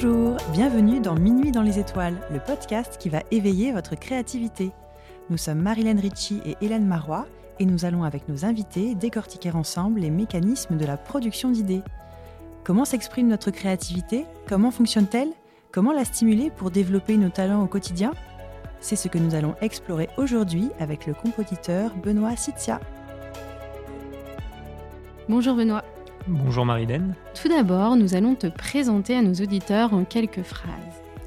[0.00, 4.70] Bonjour, bienvenue dans Minuit dans les étoiles, le podcast qui va éveiller votre créativité.
[5.28, 7.26] Nous sommes Marilyn Ritchie et Hélène Marois
[7.58, 11.82] et nous allons avec nos invités décortiquer ensemble les mécanismes de la production d'idées.
[12.62, 14.24] Comment s'exprime notre créativité?
[14.46, 15.32] Comment fonctionne-t-elle?
[15.72, 18.12] Comment la stimuler pour développer nos talents au quotidien?
[18.80, 22.78] C'est ce que nous allons explorer aujourd'hui avec le compositeur Benoît Sitzia.
[25.28, 25.82] Bonjour Benoît.
[26.30, 27.14] Bonjour Marilène.
[27.40, 30.68] Tout d'abord, nous allons te présenter à nos auditeurs en quelques phrases.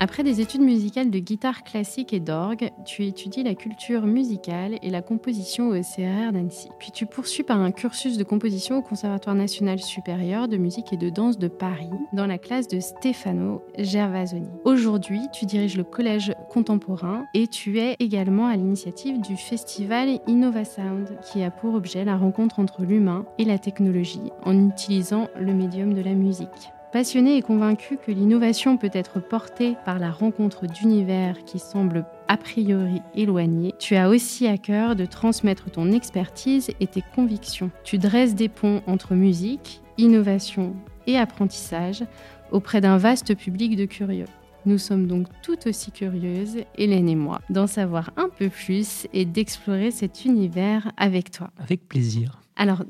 [0.04, 4.90] Après des études musicales de guitare classique et d'orgue, tu étudies la culture musicale et
[4.90, 6.70] la composition au CRR d'Annecy.
[6.80, 10.98] Puis tu poursuis par un cursus de composition au Conservatoire national supérieur de musique et
[10.98, 14.50] de danse de Paris, dans la classe de Stefano Gervasoni.
[14.66, 20.66] Aujourd'hui, tu diriges le collège contemporain et tu es également à l'initiative du festival Innova
[20.66, 25.54] Sound, qui a pour objet la rencontre entre l'humain et la technologie en utilisant le
[25.54, 26.72] médium de la musique.
[26.92, 32.36] Passionné et convaincu que l'innovation peut être portée par la rencontre d'univers qui semblent a
[32.36, 37.72] priori éloignés, tu as aussi à cœur de transmettre ton expertise et tes convictions.
[37.86, 40.76] Tu dresses des ponts entre musique, innovation
[41.08, 42.04] et apprentissage
[42.52, 44.28] auprès d'un vaste public de curieux.
[44.66, 49.24] Nous sommes donc tout aussi curieuses, Hélène et moi, d'en savoir un peu plus et
[49.24, 51.52] d'explorer cet univers avec toi.
[51.58, 52.42] Avec plaisir.
[52.58, 52.84] Alors,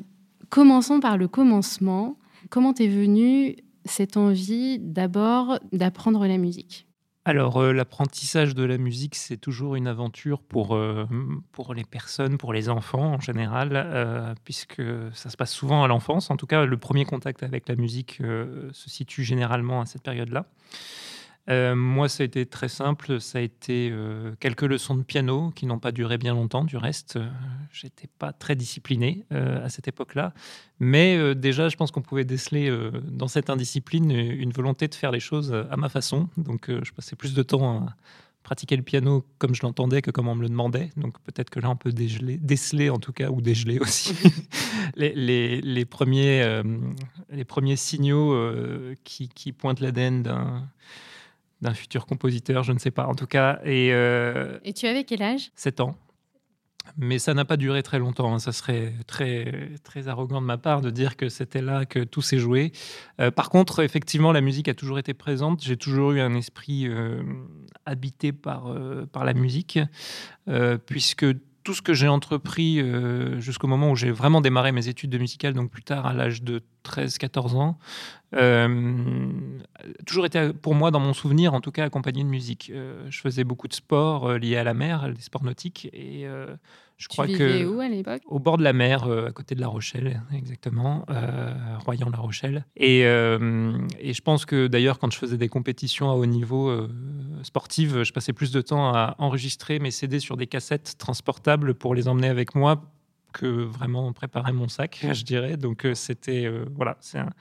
[0.50, 2.18] commençons par le commencement.
[2.50, 6.88] Comment t'es venue cette envie d'abord d'apprendre la musique
[7.24, 11.06] alors, euh, l'apprentissage de la musique, c'est toujours une aventure pour, euh,
[11.52, 14.82] pour les personnes, pour les enfants en général, euh, puisque
[15.14, 16.32] ça se passe souvent à l'enfance.
[16.32, 20.48] En tout cas, le premier contact avec la musique se situe généralement à cette période-là.
[21.52, 23.20] Euh, moi, ça a été très simple.
[23.20, 26.64] Ça a été euh, quelques leçons de piano qui n'ont pas duré bien longtemps.
[26.64, 27.30] Du reste, euh,
[27.74, 30.34] j'étais pas très discipliné à cette époque-là.
[30.80, 32.72] Mais déjà, je pense qu'on pouvait déceler
[33.04, 36.28] dans cette indiscipline une volonté de faire les choses à ma façon.
[36.38, 37.96] Donc, je passais plus de temps à
[38.44, 40.90] pratiquer le piano comme je l'entendais que comme on me le demandait.
[40.98, 44.16] Donc, peut-être que là, on peut déceler, en tout cas, ou dégeler aussi,
[44.96, 46.62] les, les, premiers,
[47.30, 48.36] les premiers signaux
[49.04, 50.68] qui, qui pointent l'ADN d'un
[51.62, 53.60] d'un futur compositeur, je ne sais pas en tout cas.
[53.64, 55.52] Et, euh, et tu avais quel âge?
[55.56, 55.96] 7 ans.
[56.98, 58.34] Mais ça n'a pas duré très longtemps.
[58.34, 58.40] Hein.
[58.40, 62.24] Ça serait très, très arrogant de ma part de dire que c'était là que tout
[62.24, 62.72] s'est joué.
[63.20, 65.64] Euh, par contre, effectivement, la musique a toujours été présente.
[65.64, 67.22] J'ai toujours eu un esprit euh,
[67.86, 68.76] habité par,
[69.12, 69.80] par la musique,
[70.86, 71.26] puisque
[71.64, 72.84] tout ce que j'ai entrepris
[73.40, 76.42] jusqu'au moment où j'ai vraiment démarré mes études de musicale, donc plus tard à l'âge
[76.42, 77.78] de 13-14 ans,
[78.34, 79.31] euh,
[80.06, 82.72] toujours été pour moi, dans mon souvenir, en tout cas, accompagné de musique.
[82.74, 86.28] Euh, je faisais beaucoup de sports euh, liés à la mer, des sports nautiques, et
[87.02, 88.22] je crois que où à l'époque?
[88.28, 91.52] Au bord de la mer, euh, à côté de La Rochelle, exactement, euh,
[91.84, 92.64] Royan-La Rochelle.
[92.76, 96.70] Et, euh, et, je pense que d'ailleurs, quand je faisais des compétitions à haut niveau
[96.70, 96.88] euh,
[97.42, 101.96] sportives, je passais plus de temps à enregistrer mes CD sur des cassettes transportables pour
[101.96, 102.84] les emmener avec moi
[103.34, 105.58] que vraiment préparer mon sac, je dirais.
[105.58, 107.32] Donc c'était voilà, c'est un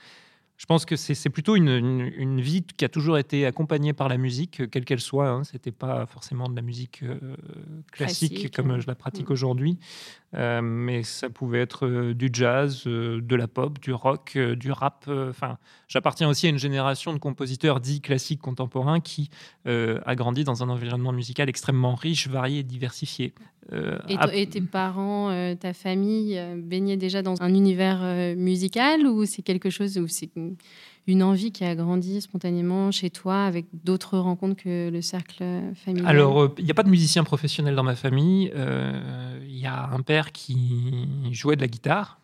[0.61, 4.71] je pense que c'est plutôt une, vie qui a toujours été accompagnée par la musique,
[4.71, 5.31] quelle qu'elle soit.
[5.31, 5.43] Hein.
[5.43, 7.35] Ce n'était pas forcément de la musique euh,
[7.93, 9.33] classique, comme je la pratique mm.
[9.33, 9.79] aujourd'hui,
[10.35, 15.07] euh, mais ça pouvait être euh, du jazz, de la pop, du rock, du rap.
[15.09, 15.59] Enfin,
[15.89, 19.31] j'appartiens aussi à une génération de compositeurs dits classiques contemporains qui
[19.67, 23.35] a grandi dans un environnement musical extrêmement riche, varié et diversifié.
[23.73, 23.99] Euh,
[24.33, 29.43] et, tes parents, euh, ta famille euh, baignaient déjà dans un univers musical ou c'est
[29.43, 30.31] quelque chose où c'est
[31.07, 35.45] une envie qui a grandi spontanément chez toi avec d'autres rencontres que le cercle
[35.75, 38.53] familial Alors, il n'y a pas de musicien professionnel dans ma famille.
[39.47, 42.21] Il y a un père qui jouait de la guitare.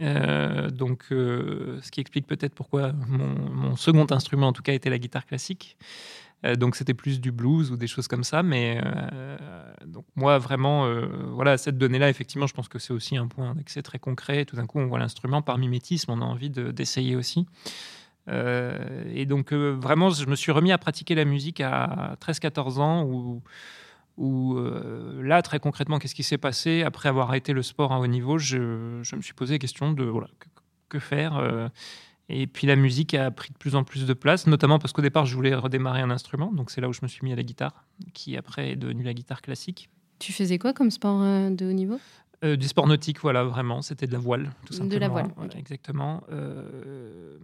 [0.00, 5.26] donc, ce qui explique peut-être pourquoi mon, second instrument, en tout cas, était la guitare
[5.26, 5.76] classique.
[6.44, 8.42] Euh, donc c'était plus du blues ou des choses comme ça.
[8.42, 9.36] Mais euh,
[9.86, 13.54] donc moi vraiment, euh, voilà, cette donnée-là, effectivement, je pense que c'est aussi un point
[13.54, 14.44] d'accès très concret.
[14.44, 17.46] Tout d'un coup, on voit l'instrument par mimétisme, on a envie d'essayer aussi.
[18.28, 23.42] Et donc vraiment, je me suis remis à pratiquer la musique à 13-14 ans où,
[24.16, 24.58] où
[25.22, 26.82] là, très concrètement, qu'est-ce qui s'est passé?
[26.82, 28.56] Après avoir arrêté le sport à haut niveau je,
[29.14, 30.48] me suis posé la question de que,
[30.88, 31.70] que faire
[32.28, 35.02] et puis la musique a pris de plus en plus de place, notamment parce qu'au
[35.02, 36.50] départ, je voulais redémarrer un instrument.
[36.52, 37.84] Donc c'est là où je me suis mis à la guitare,
[38.14, 39.90] qui après est devenue la guitare classique.
[40.18, 41.98] Tu faisais quoi comme sport euh, de haut niveau?
[42.44, 43.82] Euh, Du sport nautique, voilà, vraiment.
[43.82, 44.94] C'était de la voile, tout simplement.
[44.94, 46.22] De la voile, exactement.
[46.30, 47.38] Euh,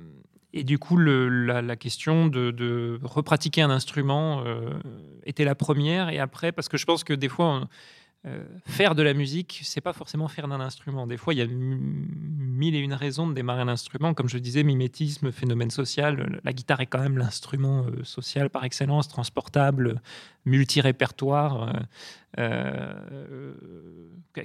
[0.53, 4.45] et du coup, la, question de, de, repratiquer un instrument
[5.25, 6.09] était la première.
[6.09, 7.69] Et après, parce que je pense que des fois,
[8.27, 11.07] euh, faire de la musique, c'est pas forcément faire d'un instrument.
[11.07, 14.13] Des fois, il y a mille et une raisons de démarrer un instrument.
[14.13, 16.39] Comme je disais, mimétisme, phénomène social.
[16.45, 20.03] La guitare est quand même l'instrument euh, social par excellence, transportable,
[20.45, 21.73] multi-répertoire.
[22.39, 22.93] Euh,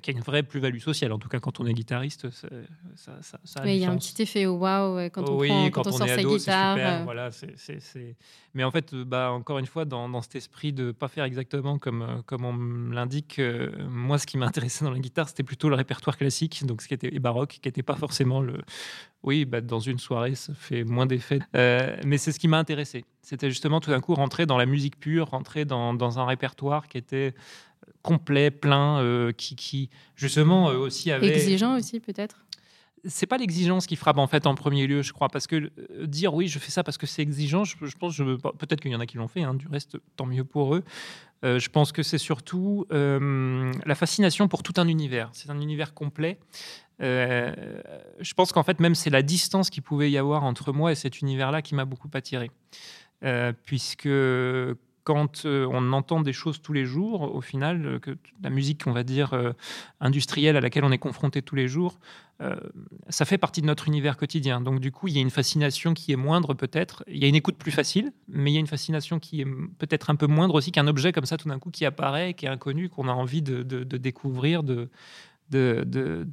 [0.01, 1.13] qui a une vraie plus-value sociale.
[1.13, 2.47] En tout cas, quand on est guitariste, ça,
[2.95, 6.07] ça, ça il y a un petit effet waouh quand on, prend, quand, on, sort
[6.07, 6.75] sa guitare.
[6.75, 7.29] Super, voilà,
[8.55, 11.77] Mais en fait, bah, encore une fois, dans, cet esprit de ne pas faire exactement
[11.77, 13.39] comme, comme on l'indique,
[13.87, 16.95] moi, ce qui m'intéressait dans la guitare, c'était plutôt le répertoire classique, donc ce qui
[16.95, 18.57] était baroque, qui n'était pas forcément le.
[19.25, 21.39] Oui, bah, dans une soirée, ça fait moins d'effet.
[21.55, 23.05] Euh, mais c'est ce qui m'a intéressé.
[23.23, 26.87] C'était justement tout d'un coup rentrer dans la musique pure, rentrer dans, dans un répertoire
[26.87, 27.33] qui était
[28.05, 31.27] complet, plein, euh, qui, qui, justement euh, aussi avait...
[31.27, 32.45] Exigeant aussi peut-être?
[33.03, 36.05] C'est pas l'exigence qui frappe en fait en premier lieu, je crois, parce que euh,
[36.05, 38.99] dire oui, je fais ça parce que c'est exigeant, je, pense, peut-être qu'il y en
[38.99, 40.83] a qui l'ont fait, hein, du reste, tant mieux pour eux.
[41.43, 45.29] je pense que c'est surtout la fascination pour tout un univers.
[45.33, 46.39] C'est un univers complet.
[46.99, 50.95] je pense qu'en fait, même c'est la distance qu'il pouvait y avoir entre moi et
[50.95, 52.49] cet univers-là qui m'a beaucoup attiré.
[53.65, 54.09] puisque
[55.05, 58.91] quand euh, on entend des choses tous les jours, au final, euh, la musique, on
[58.91, 59.53] va dire, euh,
[60.01, 61.99] industrielle à laquelle on est confronté tous les jours,
[63.07, 64.59] ça fait partie de notre univers quotidien.
[64.59, 67.05] Donc du coup, il y a une fascination qui est moindre peut-être.
[67.07, 69.45] Il y a une écoute plus facile, mais il y a une fascination qui est
[69.77, 72.45] peut-être un peu moindre aussi qu'un objet comme ça tout d'un coup qui apparaît, qui
[72.45, 74.89] est inconnu, qu'on a envie de, de découvrir, de,
[75.51, 76.25] de,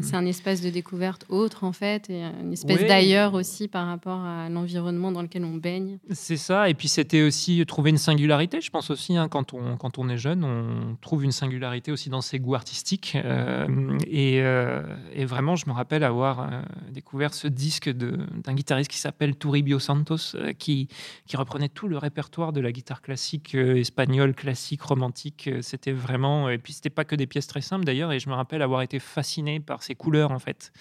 [0.00, 4.20] C'est un espace de découverte autre en fait, et une espèce d'ailleurs aussi par rapport
[4.20, 5.98] à l'environnement dans lequel on baigne.
[6.10, 9.76] C'est ça, et puis c'était aussi trouver une singularité, je pense aussi, hein, quand, on,
[9.76, 13.16] quand on est jeune, on trouve une singularité aussi dans ses goûts artistiques.
[13.16, 13.66] Euh,
[14.12, 19.36] euh, et, vraiment, je me rappelle avoir euh, découvert ce disque d'un guitariste qui s'appelle
[19.36, 20.88] Turibio Santos, qui,
[21.26, 25.50] qui reprenait tout le répertoire de la guitare classique espagnole, classique, romantique.
[25.60, 28.34] C'était vraiment, et puis c'était pas que des pièces très simples d'ailleurs, et je me
[28.34, 30.72] rappelle avoir été fasciné par ces couleurs, en fait.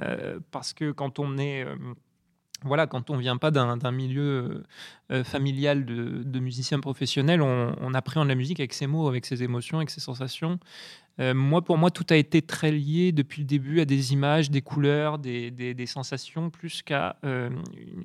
[0.00, 1.66] Euh, parce que quand on est.
[2.64, 4.64] Euh, voilà, quand on vient pas d'un milieu
[5.10, 9.42] euh, familial de, musiciens professionnels, on, on, appréhende la musique avec ses mots, avec ses
[9.42, 10.58] émotions, avec ses sensations.
[11.18, 14.62] moi, pour moi, tout a été très lié depuis le début à des images, des
[14.62, 17.16] couleurs, des, des, sensations, plus qu'à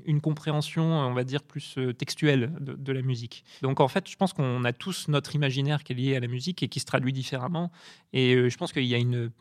[0.06, 3.44] une, compréhension, on va dire, plus textuelle de, la musique.
[3.62, 6.28] Donc, en fait, je pense qu'on a tous notre imaginaire qui est lié à la
[6.28, 7.72] musique et qui se traduit différemment.
[8.14, 9.32] Et je pense qu'il y a une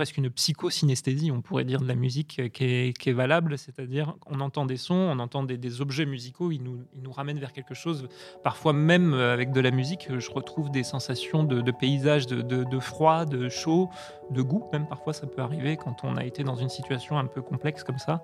[0.00, 4.40] presque une psychosynesthésie, on pourrait dire, de la musique euh, qui est, valable, c'est-à-dire on
[4.40, 8.08] entend des sons, on entend des, objets musicaux, ils nous, ramènent vers quelque chose.
[8.42, 12.26] Parfois même euh, avec de la musique, euh, je retrouve des sensations de, de paysage,
[12.26, 13.90] de, froid, de chaud,
[14.30, 17.26] de goût, même parfois ça peut arriver quand on a été dans une situation un
[17.26, 18.22] peu complexe comme ça.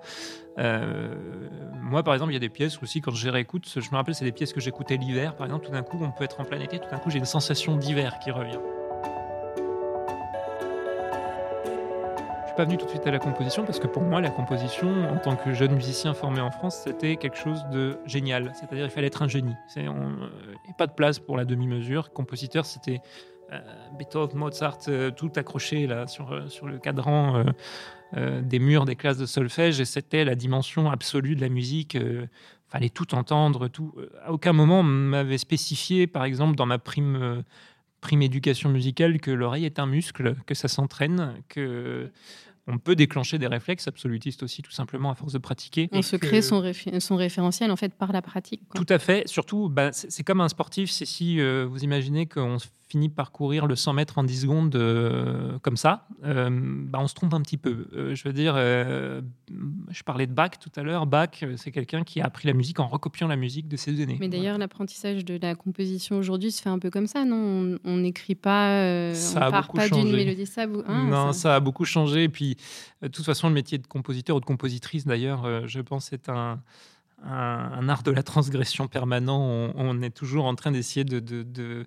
[0.57, 4.15] moi, par exemple, il y a des pièces aussi, quand je réécoute, je me rappelle,
[4.15, 6.43] c'est des pièces que j'écoutais l'hiver, par exemple, tout d'un coup, on peut être en
[6.43, 8.57] plein été, tout d'un coup, j'ai une sensation d'hiver qui revient.
[12.57, 15.17] Pas venu tout de suite à la composition parce que pour moi, la composition, en
[15.17, 18.51] tant que jeune musicien formé en France, c'était quelque chose de génial.
[18.55, 19.53] C'est-à-dire, il fallait être un génie.
[19.75, 22.11] Il n'y a pas de place pour la demi-mesure.
[22.11, 22.99] Compositeur, c'était
[23.53, 23.59] euh,
[23.99, 27.45] Beethoven, Mozart, euh, tout accroché là sur, euh, sur le cadran
[28.13, 31.97] des murs des classes de solfège et c'était la dimension absolue de la musique.
[32.69, 33.93] Fallait tout entendre, tout.
[34.23, 37.43] À aucun moment on m'avait spécifié, par exemple, dans ma prime
[37.99, 42.09] prime éducation musicale que l'oreille est un muscle, que ça s'entraîne, que
[42.67, 45.89] on peut déclencher des réflexes absolutistes aussi, tout simplement, à force de pratiquer.
[45.93, 46.61] On se crée son,
[46.99, 48.61] son, référentiel, en fait, par la pratique.
[48.75, 49.27] Tout à fait.
[49.27, 50.91] Surtout, bah, c'est comme un sportif.
[50.91, 52.57] C'est si euh, vous imaginez qu'on
[52.87, 57.07] finit par courir le 100 mètres en 10 secondes euh, comme ça, euh, bah, on
[57.07, 57.87] se trompe un petit peu.
[57.93, 61.05] Euh, je veux dire, je parlais de Bach tout à l'heure.
[61.05, 64.17] Bach, c'est quelqu'un qui a appris la musique en recopiant la musique de ses aînés.
[64.19, 67.77] Mais d'ailleurs, l'apprentissage de la composition aujourd'hui se fait un peu comme ça, non?
[67.83, 70.45] On n'écrit pas, ça on part pas d'une mélodie.
[70.45, 71.55] Ça, ah, non, ça...
[71.55, 72.23] a beaucoup changé.
[72.23, 72.55] Et puis,
[73.01, 76.59] de toute façon, le métier de compositeur ou de compositrice, d'ailleurs, je pense, c'est un
[77.23, 79.71] un, art de la transgression permanent.
[79.75, 81.85] On, est toujours en train d'essayer de,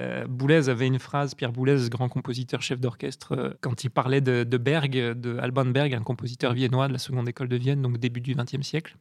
[0.00, 4.20] euh, Boulez avait une phrase, Pierre Boulez, grand compositeur, chef d'orchestre, euh, quand il parlait
[4.20, 7.98] de, Berg, de Alban Berg, un compositeur viennois de la seconde école de Vienne, donc
[7.98, 8.96] début du XXe siècle.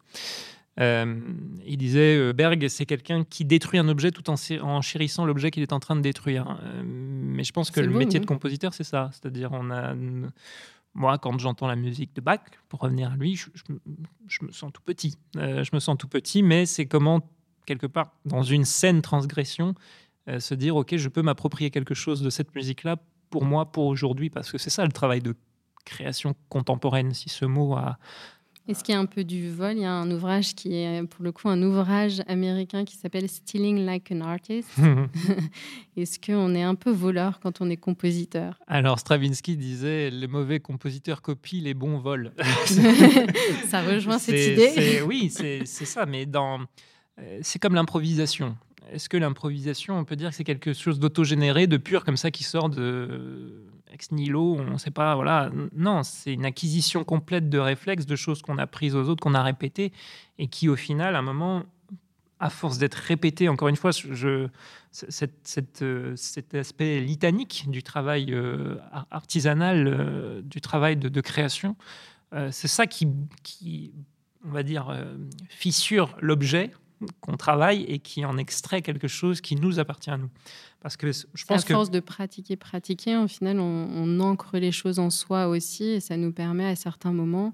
[0.79, 1.19] Euh,
[1.65, 5.73] il disait Berg, c'est quelqu'un qui détruit un objet tout en, chérissant l'objet qu'il est
[5.73, 6.59] en train de détruire.
[6.83, 9.09] mais je pense que le métier de compositeur, c'est ça.
[9.11, 9.95] C'est-à-dire, on a.
[10.93, 12.39] Moi, quand j'entends la musique de Bach,
[12.69, 13.49] pour revenir à lui, je,
[14.27, 15.15] je me sens tout petit.
[15.35, 17.21] je me sens tout petit, mais c'est comment,
[17.65, 19.73] quelque part, dans une saine transgression,
[20.39, 22.97] se dire, OK, je peux m'approprier quelque chose de cette musique-là
[23.29, 25.35] pour moi, pour aujourd'hui, parce que c'est ça le travail de
[25.85, 27.97] création contemporaine, si ce mot a,
[28.67, 31.03] Est-ce qu'il y a un peu du vol Il y a un ouvrage qui est
[31.07, 34.69] pour le coup un ouvrage américain qui s'appelle Stealing Like an Artist.
[35.97, 38.59] Est-ce qu'on est un peu voleur quand on est compositeur?
[38.67, 42.31] Alors Stravinsky disait les mauvais compositeurs copient, les bons volent.
[43.67, 45.01] ça rejoint cette idée.
[45.01, 46.59] Oui, c'est ça, mais dans
[47.19, 48.57] euh, c'est comme l'improvisation.
[48.91, 52.31] Est-ce que l'improvisation, on peut dire que c'est quelque chose d'autogénéré, de pur comme ça
[52.31, 53.63] qui sort de
[53.93, 55.51] ex nihilo On ne sait pas, voilà.
[55.75, 59.33] Non, c'est une acquisition complète de réflexes, de choses qu'on a prises aux autres, qu'on
[59.33, 59.91] a répétées,
[60.37, 61.63] et qui au final, à un moment,
[62.39, 64.47] à force d'être répétées, encore une fois, je,
[65.03, 68.77] euh, cet aspect litanique du travail euh,
[69.11, 71.75] artisanal, euh, du travail de, création,
[72.51, 73.07] c'est ça qui,
[73.41, 73.93] qui,
[74.45, 74.93] on va dire,
[75.49, 76.71] fissure l'objet
[77.21, 80.29] qu'on travaille et qui en extrait quelque chose qui nous appartient à nous.
[80.81, 84.99] Parce que je pense à force de pratiquer, pratiquer, au final, on, ancre les choses
[84.99, 87.53] en soi aussi et ça nous permet à certains moments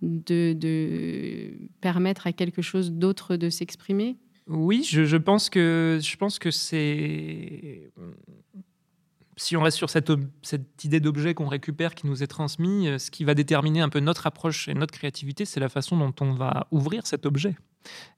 [0.00, 4.16] de, de permettre à quelque chose d'autre de s'exprimer.
[4.48, 7.92] Oui, je, je, pense que je pense que c'est
[9.36, 10.12] si on reste sur cette,
[10.42, 14.00] cette idée d'objet qu'on récupère, qui nous est transmis, ce qui va déterminer un peu
[14.00, 17.56] notre approche et notre créativité, c'est la façon dont on va ouvrir cet objet.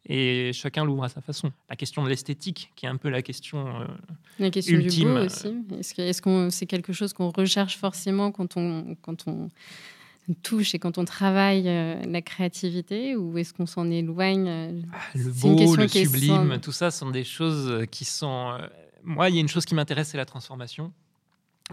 [0.06, 1.50] Et chacun l'ouvre à sa façon.
[1.70, 3.86] La question de l'esthétique, qui est un peu la question, euh,
[4.38, 5.08] la question ultime.
[5.08, 5.54] du beau aussi.
[5.78, 9.48] Est-ce que est-ce c'est quelque chose qu'on recherche forcément quand on, quand on
[10.42, 14.98] touche et quand on travaille euh, la créativité ou est-ce qu'on s'en éloigne euh, ah,
[15.14, 18.58] Le beau, le sublime, tout ça sont des choses qui sont...
[19.02, 20.92] moi, il y a une chose qui m'intéresse, c'est la transformation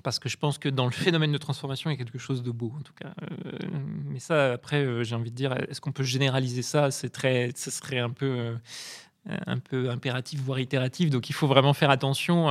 [0.04, 2.44] parce que je pense que dans le phénomène de transformation, il y a quelque chose
[2.44, 3.14] de beau, en tout cas.
[3.22, 3.58] Euh,
[4.06, 6.92] mais ça, après, euh, j'ai envie de dire, est-ce qu'on peut généraliser ça?
[6.92, 11.10] C'est très, ce serait un peu, euh, un peu impératif, voire itératif.
[11.10, 12.48] Donc, il faut vraiment faire attention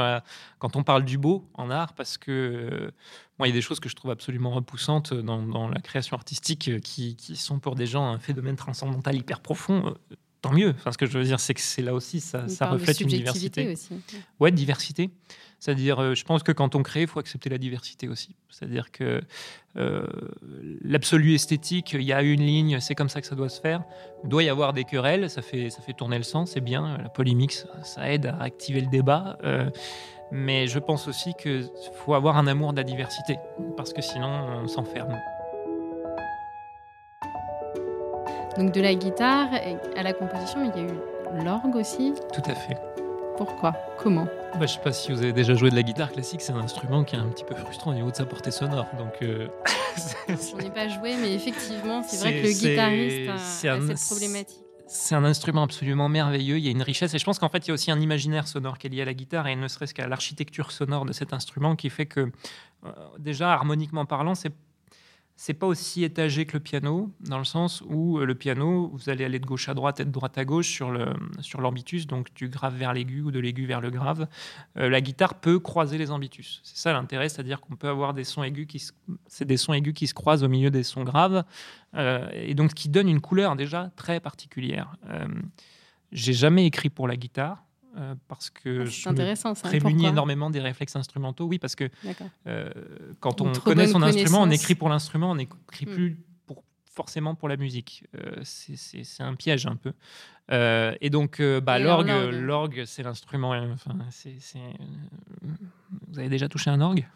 [0.58, 2.92] quand on parle du beau en art, parce que
[3.38, 6.78] moi, il y a des choses que je trouve absolument repoussantes dans, la création artistique
[6.82, 9.94] qui, qui, sont pour des gens un phénomène transcendantal hyper profond
[10.42, 10.70] tant mieux.
[10.70, 13.08] Enfin, ce que je veux dire, c'est que c'est là aussi, ça, ça reflète une
[13.08, 13.72] diversité.
[13.72, 13.90] Aussi.
[14.38, 15.10] Ouais, diversité.
[15.60, 18.34] C'est-à-dire, euh, je pense que quand on crée, il faut accepter la diversité aussi.
[18.48, 19.20] C'est-à-dire que
[19.76, 20.06] euh,
[20.82, 23.84] l'absolu esthétique, il y a une ligne, c'est comme ça que ça doit se faire.
[24.24, 26.96] Il doit y avoir des querelles, ça fait, ça fait tourner le sang, c'est bien.
[26.96, 27.52] La polémique,
[27.82, 29.36] ça, aide à activer le débat.
[29.44, 29.68] Euh,
[30.32, 33.36] mais je pense aussi qu'il faut avoir un amour de la diversité,
[33.76, 35.18] parce que sinon, on s'enferme.
[38.56, 39.50] Donc de la guitare
[39.96, 42.14] à la composition, il y a eu l'orgue aussi?
[42.32, 42.89] Tout à fait.
[43.40, 43.72] Pourquoi?
[43.96, 44.26] Comment?
[44.26, 46.52] Bah, Je ne sais pas si vous avez déjà joué de la guitare classique, c'est
[46.52, 48.86] un instrument qui est un petit peu frustrant au niveau de sa portée sonore.
[48.98, 49.48] Donc, euh...
[50.28, 53.38] Je n'ai pas joué, mais effectivement, c'est vrai que le guitariste a,
[53.96, 54.58] cette problématique.
[54.88, 57.66] C'est un instrument absolument merveilleux, il y a une richesse et je pense qu'en fait
[57.66, 59.68] il y a aussi un imaginaire sonore qui est lié à la guitare et ne
[59.68, 62.32] serait-ce qu'à l'architecture sonore de cet instrument qui fait que
[62.84, 64.52] euh, déjà harmoniquement parlant c'est
[65.42, 69.08] c'est pas aussi étagé que le piano, dans le sens où euh, le piano, vous
[69.08, 72.06] allez aller de gauche à droite et de droite à gauche sur, le, sur l'ambitus,
[72.06, 74.28] donc du grave vers l'aigu ou de l'aigu vers le grave.
[74.76, 76.60] Euh, la guitare peut croiser les ambitus.
[76.62, 78.92] C'est ça l'intérêt, c'est-à-dire qu'on peut avoir des sons aigus qui se,
[79.42, 81.42] des sons aigus qui se croisent au milieu des sons graves,
[81.94, 84.94] euh, et donc qui donnent une couleur déjà très particulière.
[86.12, 87.64] j'ai jamais écrit pour la guitare.
[87.98, 91.46] Euh, parce que ah, je me prémunis énormément des réflexes instrumentaux.
[91.46, 91.88] Oui, parce que
[92.46, 92.70] euh,
[93.18, 95.92] quand on connaît son instrument, on écrit pour l'instrument, on n'écrit hmm.
[95.92, 98.04] plus pour, forcément pour la musique.
[98.16, 99.92] Euh, c'est un piège un peu.
[101.00, 103.50] et donc, bah, l'orgue, l'orgue, c'est l'instrument.
[103.72, 103.96] Enfin,
[106.08, 107.06] Vous avez déjà touché un orgue?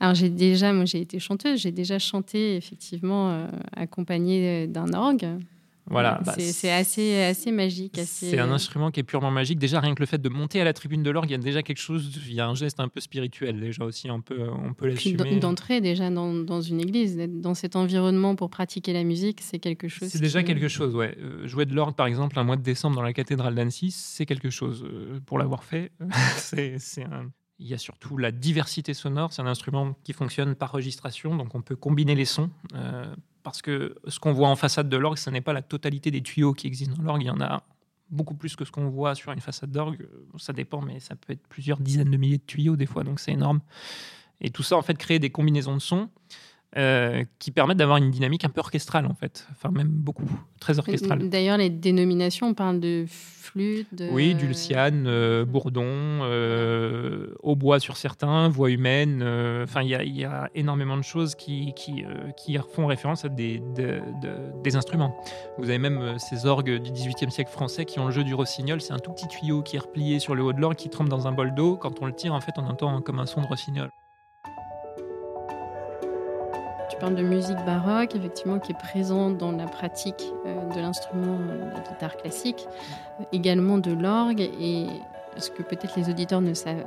[0.00, 5.26] Alors j'ai déjà, moi j'ai été chanteuse, j'ai déjà chanté effectivement accompagnée d'un orgue.
[5.90, 8.00] Voilà, bah, c'est assez, assez magique.
[8.04, 9.58] C'est un instrument qui est purement magique.
[9.58, 11.38] Déjà, rien que le fait de monter à la tribune de l'orgue, il y a
[11.38, 14.48] déjà quelque chose, il y a un geste un peu spirituel déjà aussi, on peut,
[14.50, 15.38] on peut l'assumer.
[15.38, 19.88] D'entrer déjà dans, dans, une église, dans cet environnement pour pratiquer la musique, c'est quelque
[19.88, 20.08] chose.
[20.08, 21.16] C'est déjà quelque chose, ouais.
[21.18, 24.26] Euh, jouer de l'orgue, par exemple, un mois de décembre dans la cathédrale d'Annecy, c'est
[24.26, 24.84] quelque chose.
[24.84, 25.92] Euh, pour l'avoir fait,
[26.36, 27.30] c'est un...
[27.60, 29.32] Il y a surtout la diversité sonore.
[29.32, 32.50] C'est un instrument qui fonctionne par registration, donc on peut combiner les sons.
[32.76, 33.12] Euh,
[33.48, 36.22] parce que ce qu'on voit en façade de l'orgue, ce n'est pas la totalité des
[36.22, 37.22] tuyaux qui existent dans l'orgue.
[37.22, 37.62] Il y en a
[38.10, 40.06] beaucoup plus que ce qu'on voit sur une façade d'orgue.
[40.36, 43.20] Ça dépend, mais ça peut être plusieurs dizaines de milliers de tuyaux des fois, donc
[43.20, 43.60] c'est énorme.
[44.42, 46.10] Et tout ça, en fait, crée des combinaisons de sons
[46.76, 49.46] euh, qui permettent d'avoir une dynamique un peu orchestrale, en fait.
[49.52, 50.28] Enfin, même beaucoup,
[50.60, 51.28] très orchestrale.
[51.28, 53.06] D'ailleurs, les dénominations, on parle de
[53.48, 53.88] flûte.
[53.94, 54.08] De...
[54.10, 59.20] Oui, dulciane, euh, bourdon, euh, hautbois sur certains, voix humaine.
[59.22, 62.04] Euh, enfin, il y, a énormément de choses qui, qui,
[62.36, 63.62] qui font référence à des,
[64.62, 65.16] des instruments.
[65.56, 68.80] Vous avez même ces orgues du XVIIIe siècle français qui ont le jeu du rossignol.
[68.80, 71.08] C'est un tout petit tuyau qui est replié sur le haut de l'orgue, qui trempe
[71.08, 71.76] dans un bol d'eau.
[71.76, 73.90] Quand on le tire, en fait, on entend comme un son de rossignol.
[76.98, 81.38] Tu parles de musique baroque, effectivement, qui est présente dans la pratique euh, de l'instrument
[81.38, 82.66] de la guitare classique,
[83.32, 84.40] également de l'orgue.
[84.40, 84.88] Et
[85.36, 86.82] ce que peut-être les auditeurs ne, savent,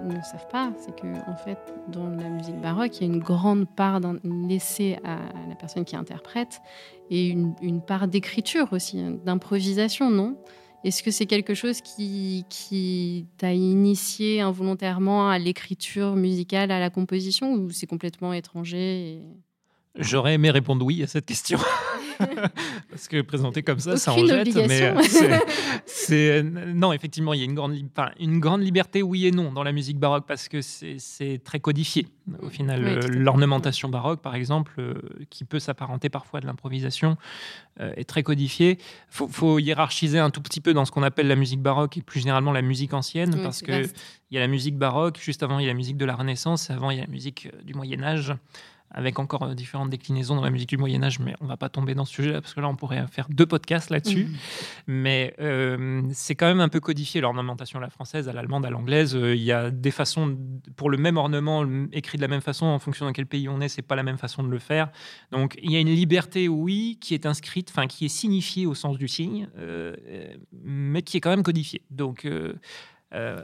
[0.52, 4.02] pas, c'est que en fait, dans la musique baroque, il y a une grande part
[4.50, 5.16] laissée à
[5.48, 6.60] la personne qui interprète
[7.10, 10.36] et une, une part d'écriture aussi, hein, d'improvisation, non?
[10.84, 16.90] Est-ce que c'est quelque chose qui, qui t'a initié involontairement à l'écriture musicale, à la
[16.90, 19.22] composition, ou c'est complètement étranger
[19.96, 21.60] J'aurais aimé répondre oui à cette question.
[22.90, 24.56] Parce que présenté comme ça, ça en jette.
[24.56, 24.94] Mais
[25.86, 27.76] c'est, non, effectivement, il y a une grande,
[28.20, 32.08] une grande liberté, oui et non, dans la musique baroque, parce que c'est très codifié.
[32.42, 34.94] Au final, euh, l'ornementation baroque, par exemple, euh,
[35.30, 37.18] qui peut s'apparenter parfois de l'improvisation,
[37.80, 38.78] euh, est très codifiée.
[39.20, 42.02] Il faut, hiérarchiser un tout petit peu dans ce qu'on appelle la musique baroque et
[42.02, 43.90] plus généralement la musique ancienne, parce qu'il
[44.32, 46.70] y a la musique baroque, juste avant, il y a la musique de la Renaissance,
[46.70, 48.34] avant, il y a la musique du Moyen Âge
[48.94, 51.70] avec encore euh, différentes déclinaisons dans la musique du Moyen Âge, mais on va pas
[51.70, 54.26] tomber dans ce sujet-là, parce que là, on pourrait faire deux podcasts là-dessus.
[54.26, 54.36] Mhm.
[54.88, 58.70] Mais euh, c'est quand même un peu codifié l'ornementation à la française, à l'allemande, à
[58.70, 59.16] l'anglaise.
[59.16, 60.38] Euh, il y a des façons,
[60.76, 63.62] pour le même ornement, écrit de la même façon, en fonction de quel pays on
[63.62, 64.90] est, c'est pas la même façon de le faire.
[65.32, 68.74] Donc, il y a une liberté, oui, qui est inscrite, enfin, qui est signifiée au
[68.74, 69.48] sens du signe,
[70.64, 71.82] mais qui est quand même codifiée.
[71.90, 72.28] Donc,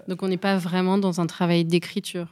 [0.08, 2.28] Donc on n'est pas vraiment dans un travail d'écriture.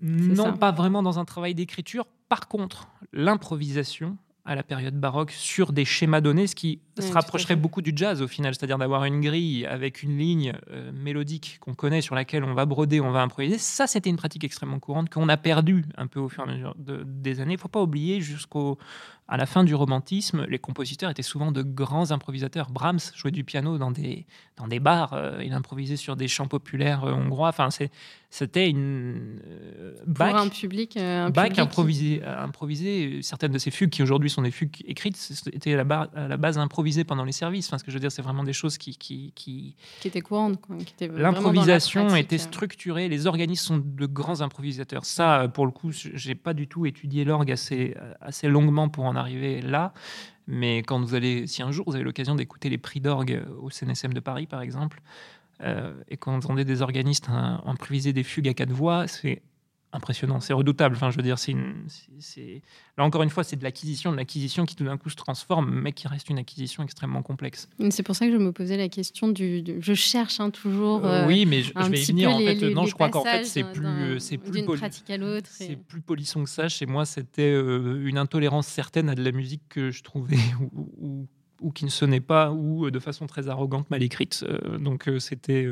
[0.00, 2.06] Non, pas vraiment dans un travail d'écriture.
[2.28, 7.56] Par contre, l'improvisation à la période baroque sur des schémas donnés, ce qui se rapprocherait
[7.56, 11.74] beaucoup du jazz au final, c'est-à-dire d'avoir une grille avec une ligne euh, mélodique qu'on
[11.74, 13.58] connaît sur laquelle on va broder, on va improviser.
[13.58, 16.52] Ça, c'était une pratique extrêmement courante qu'on a perdue un peu au fur et à
[16.52, 17.54] mesure des années.
[17.54, 18.78] Il ne faut pas oublier jusqu'au
[19.30, 22.70] à la fin du romantisme, les compositeurs étaient souvent de grands improvisateurs.
[22.70, 24.24] Brahms jouait du piano dans des,
[24.56, 27.48] dans des bars, euh, il improvisait sur des chants populaires euh, hongrois.
[27.48, 27.68] Enfin,
[28.30, 29.38] c'était une.
[29.46, 30.96] Euh, Pour un public.
[30.96, 33.20] Un Bach improvisé, improvisé.
[33.20, 35.18] Certaines de ces fugues, qui aujourd'hui sont des fugues écrites,
[35.52, 36.56] étaient à la, à la, base
[37.04, 37.68] pendant les services.
[37.68, 38.96] Enfin, ce que je veux dire, c'est vraiment des choses qui.
[38.96, 39.76] Qui, qui...
[40.00, 40.58] qui étaient courantes.
[41.00, 43.08] L'improvisation était structurée.
[43.08, 45.04] Les organismes sont de grands improvisateurs.
[45.04, 49.16] Ça, pour le coup, j'ai pas du tout étudié l'orgue assez, assez longuement pour en
[49.16, 49.92] arriver là.
[50.46, 53.68] Mais quand vous allez, si un jour vous avez l'occasion d'écouter les prix d'orgue au
[53.68, 55.02] CNSM de Paris, par exemple,
[55.62, 57.28] euh, et vous entendez des organistes
[57.66, 59.42] improviser des fugues à quatre voix, c'est
[59.92, 60.96] impressionnant, c'est redoutable.
[60.96, 61.54] Enfin, je veux dire, c'est
[62.96, 65.70] là encore une fois, c'est de l'acquisition, de l'acquisition qui tout d'un coup se transforme,
[65.70, 67.68] mais qui reste une acquisition extrêmement complexe.
[67.90, 71.06] C'est pour ça que je me posais la question du, je cherche hein, toujours.
[71.06, 72.30] Euh, oui, mais je, vais y venir.
[72.30, 74.62] en fait, non, je crois qu'en fait, c'est plus, c'est plus
[75.18, 75.48] l'autre.
[75.50, 76.68] C'est plus polisson que ça.
[76.68, 80.36] Chez moi, c'était euh, une intolérance certaine à de la musique que je trouvais
[81.00, 81.26] ou,
[81.60, 84.44] ou, qui ne sonnait pas, ou euh, de façon très arrogante, mal écrite.
[84.78, 85.66] donc, c'était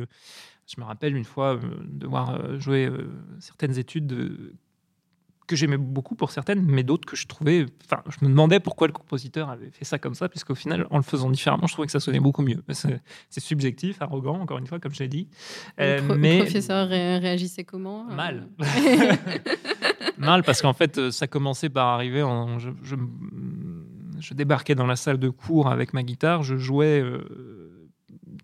[0.66, 3.08] je me rappelle une fois euh, de voir euh, jouer euh,
[3.40, 4.54] certaines études
[5.46, 7.66] que j'aimais beaucoup pour certaines, mais d'autres que je trouvais.
[7.84, 10.96] Enfin, je me demandais pourquoi le compositeur avait fait ça comme ça, puisqu'au final, en
[10.96, 12.64] le faisant différemment, je trouvais que ça sonnait beaucoup mieux.
[12.68, 15.28] C'est subjectif, arrogant, encore une fois, comme je l'ai dit.
[15.78, 16.38] Le, mais...
[16.38, 18.48] professeur réagissait comment Mal.
[20.18, 22.24] Mal, parce qu'en fait, ça commençait par arriver.
[22.24, 27.04] En, je, je, débarquais dans la salle de cours avec ma guitare, je jouais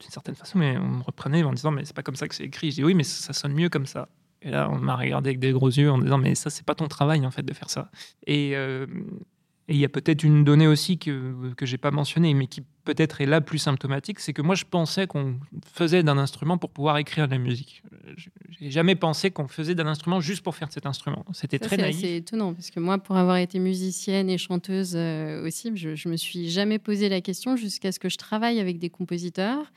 [0.03, 2.35] d'une certaine façon, mais on me reprenait en disant mais c'est pas comme ça que
[2.35, 2.71] c'est écrit.
[2.71, 4.09] Je dis oui, mais ça sonne mieux comme ça.
[4.43, 6.75] Et là, on m'a regardé avec des gros yeux en disant mais ça c'est pas
[6.75, 7.91] ton travail en fait de faire ça.
[8.27, 8.87] Et euh,
[9.69, 13.21] il y a peut-être une donnée aussi que, que j'ai pas mentionnée, mais qui peut-être
[13.21, 16.99] est là plus symptomatique, c'est que moi je pensais qu'on faisait d'un instrument pour pouvoir
[16.99, 17.83] écrire de la musique.
[18.61, 21.25] J'ai jamais pensé qu'on faisait d'un instrument juste pour faire cet instrument.
[21.33, 21.99] C'était très naïf.
[22.01, 26.09] C'est étonnant parce que moi, pour avoir été musicienne et chanteuse euh, aussi, je, je
[26.09, 29.73] me suis jamais posé la question jusqu'à ce que je travaille avec des compositeurs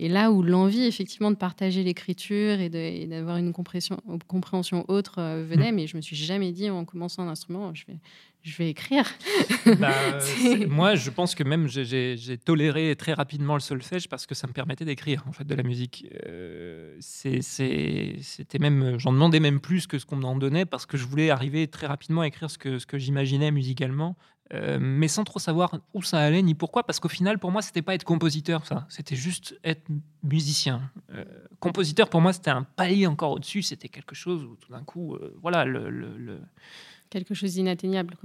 [0.00, 2.68] et là où l'envie, effectivement, de partager l'écriture et
[3.08, 5.74] d'avoir une compréhension, autre euh, venait, mm.
[5.74, 7.98] mais je me suis jamais dit en commençant un instrument, je vais,
[8.48, 9.04] je vais écrire.
[9.78, 9.92] Bah,
[10.68, 14.52] moi, je pense que même j'ai toléré très rapidement le solfège parce que ça me
[14.52, 16.06] permettait d'écrire en fait de la musique.
[16.26, 21.06] Euh, C'était même, j'en demandais même plus que ce qu'on m'en donnait parce que je
[21.06, 24.16] voulais arriver très rapidement à écrire ce que, ce que j'imaginais musicalement.
[24.54, 27.60] Euh, mais sans trop savoir où ça allait ni pourquoi, parce qu'au final, pour moi,
[27.60, 29.86] c'était pas être compositeur, ça, c'était juste être
[30.22, 30.90] musicien.
[31.12, 31.24] Euh,
[31.60, 35.18] compositeur, pour moi, c'était un palier encore au-dessus, c'était quelque chose où tout d'un coup,
[35.42, 36.40] voilà, le,
[37.10, 38.16] quelque chose d'inatteignable.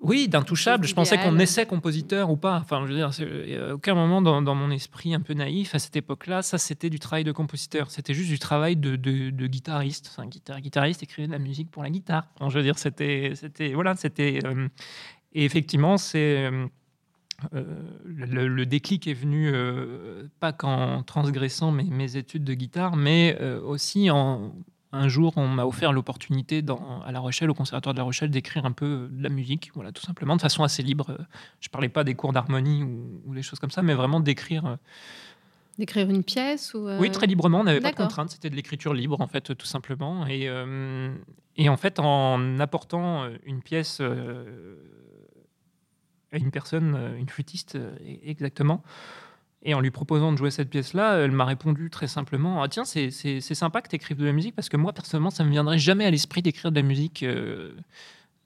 [0.00, 0.86] Oui, d'intouchable.
[0.86, 2.58] Je pensais qu'on naissait compositeur ou pas.
[2.58, 6.42] Enfin, je veux dire, aucun moment dans, mon esprit un peu naïf à cette époque-là,
[6.42, 7.90] ça c'était du travail de compositeur.
[7.90, 10.10] C'était juste du travail de, de, guitariste.
[10.10, 12.26] Enfin, guitar, guitariste écrivait de la musique pour la guitare.
[12.36, 14.40] Enfin, je veux dire, c'était, c'était, voilà, c'était.
[15.34, 16.66] Et effectivement, c'est euh,
[17.54, 17.64] euh,
[18.04, 24.10] le, déclic est venu euh, pas qu'en transgressant mes, mes, études de guitare, mais aussi
[24.10, 24.54] en,
[24.94, 26.62] un jour, on m'a offert l'opportunité
[27.04, 29.92] à La Rochelle, au Conservatoire de La Rochelle, d'écrire un peu de la musique, voilà,
[29.92, 31.18] tout simplement, de façon assez libre.
[31.60, 34.78] Je parlais pas des cours d'harmonie ou, ou, des choses comme ça, mais vraiment d'écrire.
[35.78, 37.60] D'écrire une pièce ou Oui, très librement.
[37.60, 38.30] On n'avait pas de contrainte.
[38.30, 40.26] C'était de l'écriture libre, en fait, tout simplement.
[40.28, 40.48] Et,
[41.56, 44.06] et en fait, en apportant une pièce à
[46.36, 47.78] une personne, une flûtiste,
[48.24, 48.82] exactement,
[49.64, 52.84] et en lui proposant de jouer cette pièce-là, elle m'a répondu très simplement Ah, tiens,
[52.84, 55.52] c'est sympa que tu écrives de la musique parce que moi, personnellement, ça ne me
[55.52, 57.22] viendrait jamais à l'esprit d'écrire de la musique.
[57.22, 57.72] Euh,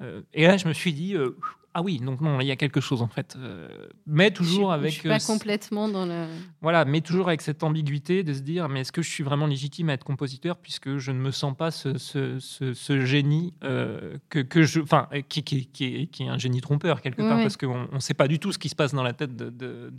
[0.00, 0.22] euh.
[0.32, 1.36] et là, je me suis dit euh,
[1.78, 3.36] ah oui, donc non, il y a quelque chose en fait.
[3.38, 3.68] Euh,
[4.04, 4.90] mais toujours avec.
[4.90, 6.26] Je suis pas complètement dans le.
[6.60, 9.46] Voilà, mais toujours avec cette ambiguïté de se dire mais est-ce que je suis vraiment
[9.46, 14.16] légitime à être compositeur puisque je ne me sens pas ce, ce, ce, génie euh,
[14.28, 14.80] que, que, je.
[14.80, 18.26] Enfin, qui, qui, qui, est, un génie trompeur quelque part parce qu'on ne sait pas
[18.26, 19.92] du tout ce qui se passe dans la tête de, de,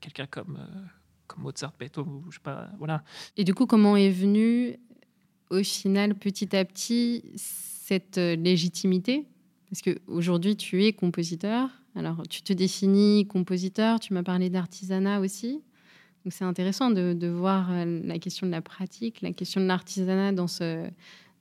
[0.00, 0.80] quelqu'un comme, euh,
[1.26, 2.68] comme Mozart, Beethoven, je sais pas.
[2.78, 3.02] Voilà.
[3.36, 4.78] Et du coup, comment est venue
[5.50, 9.26] au final petit à petit cette légitimité?
[9.70, 11.70] Parce qu'aujourd'hui, tu es compositeur.
[11.94, 14.00] Alors, tu te définis compositeur.
[14.00, 15.60] Tu m'as parlé d'artisanat aussi.
[16.24, 20.32] Donc, c'est intéressant de, voir euh, la question de la pratique, la question de l'artisanat
[20.32, 20.88] dans ce,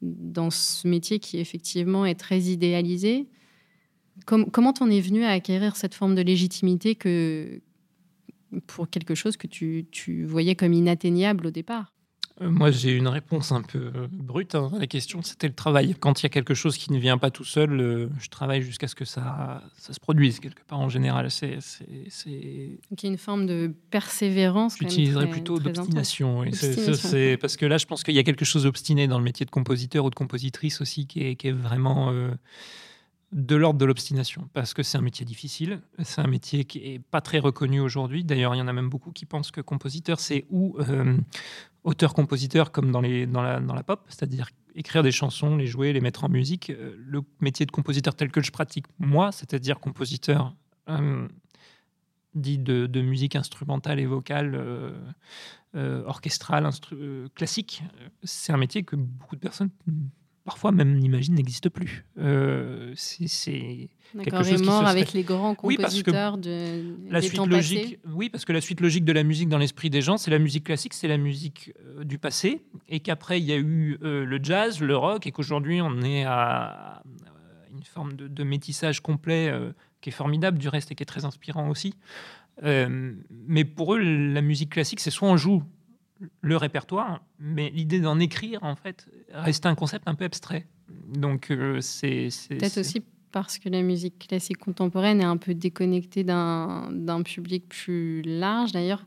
[0.02, 3.28] dans ce métier qui, effectivement, est très idéalisé.
[4.26, 7.62] comment t'en es venu à acquérir cette forme de légitimité que,
[8.66, 11.94] pour quelque chose que tu, tu voyais comme inatteignable au départ?
[12.40, 15.22] Moi, j'ai une réponse un peu euh, brute hein, à la question.
[15.24, 15.96] C'était le travail.
[16.00, 18.62] Quand il y a quelque chose qui ne vient pas tout seul, euh, je travaille
[18.62, 20.80] jusqu'à ce que ça, ça se produise quelque part.
[20.80, 21.56] En général, c'est.
[21.56, 24.78] Donc il y a une forme de persévérance.
[24.78, 26.46] J'utiliserais plutôt d'obstination.
[26.52, 29.46] C'est parce que là, je pense qu'il y a quelque chose d'obstiné dans le métier
[29.46, 32.14] de compositeur ou de compositrice aussi, qui est, qui est vraiment
[33.34, 37.00] de l'ordre de l'obstination, parce que c'est un métier difficile, c'est un métier qui est
[37.00, 38.24] pas très reconnu aujourd'hui.
[38.24, 41.18] D'ailleurs, il y en a même beaucoup qui pensent que compositeur, c'est ou euh,
[41.88, 45.94] auteur-compositeur comme dans, les, dans, la, dans la pop, c'est-à-dire écrire des chansons, les jouer,
[45.94, 46.70] les mettre en musique.
[46.70, 50.54] Euh, le métier de compositeur tel que je pratique moi, c'est-à-dire compositeur
[50.90, 51.28] euh,
[52.36, 54.62] dit de, musique instrumentale et vocale,
[55.74, 56.70] orchestrale,
[57.34, 57.84] classique,
[58.24, 59.72] c'est un métier que beaucoup de personnes
[60.48, 62.06] parfois même n'imagine n'existe plus.
[62.18, 63.90] Euh, c'est
[64.24, 68.00] quelque chose mort avec les grands compositeurs de la suite logique.
[68.14, 70.40] Oui, parce que la suite logique de la musique dans l'esprit des gens, c'est la
[70.40, 74.24] musique classique, c'est la musique euh, du passé, et qu'après il y a eu euh,
[74.24, 77.04] le jazz, le rock, et qu'aujourd'hui on est à
[77.76, 79.54] une forme de, métissage complet
[80.00, 81.94] qui est formidable du reste et qui est très inspirant aussi.
[82.64, 85.62] mais pour eux, la musique classique, c'est soit on joue
[86.42, 90.68] le répertoire, mais l'idée d'en écrire, en fait, reste un concept un peu abstrait.
[91.14, 92.30] Donc, euh, c'est.
[92.50, 93.02] Peut-être aussi
[93.32, 98.72] parce que la musique classique contemporaine est un peu déconnectée d'un public plus large.
[98.72, 99.06] D'ailleurs,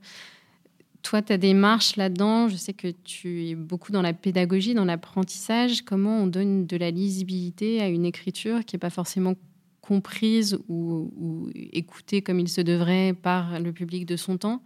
[1.03, 5.83] toi, ta démarche là-dedans, je sais que tu es beaucoup dans la pédagogie, dans l'apprentissage.
[5.83, 9.35] Comment on donne de la lisibilité à une écriture qui n'est pas forcément
[9.81, 14.63] comprise ou, ou écoutée comme il se devrait par le public de son temps?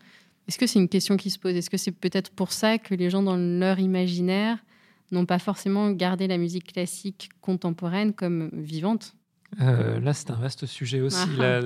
[0.49, 1.55] Est-ce que c'est une question qui se pose?
[1.55, 4.59] Est-ce que c'est peut-être pour ça que les gens, dans leur imaginaire,
[5.11, 9.15] n'ont pas forcément gardé la musique classique contemporaine comme vivante?
[9.61, 11.29] Euh, là, c'est un vaste sujet aussi.
[11.41, 11.61] Ah.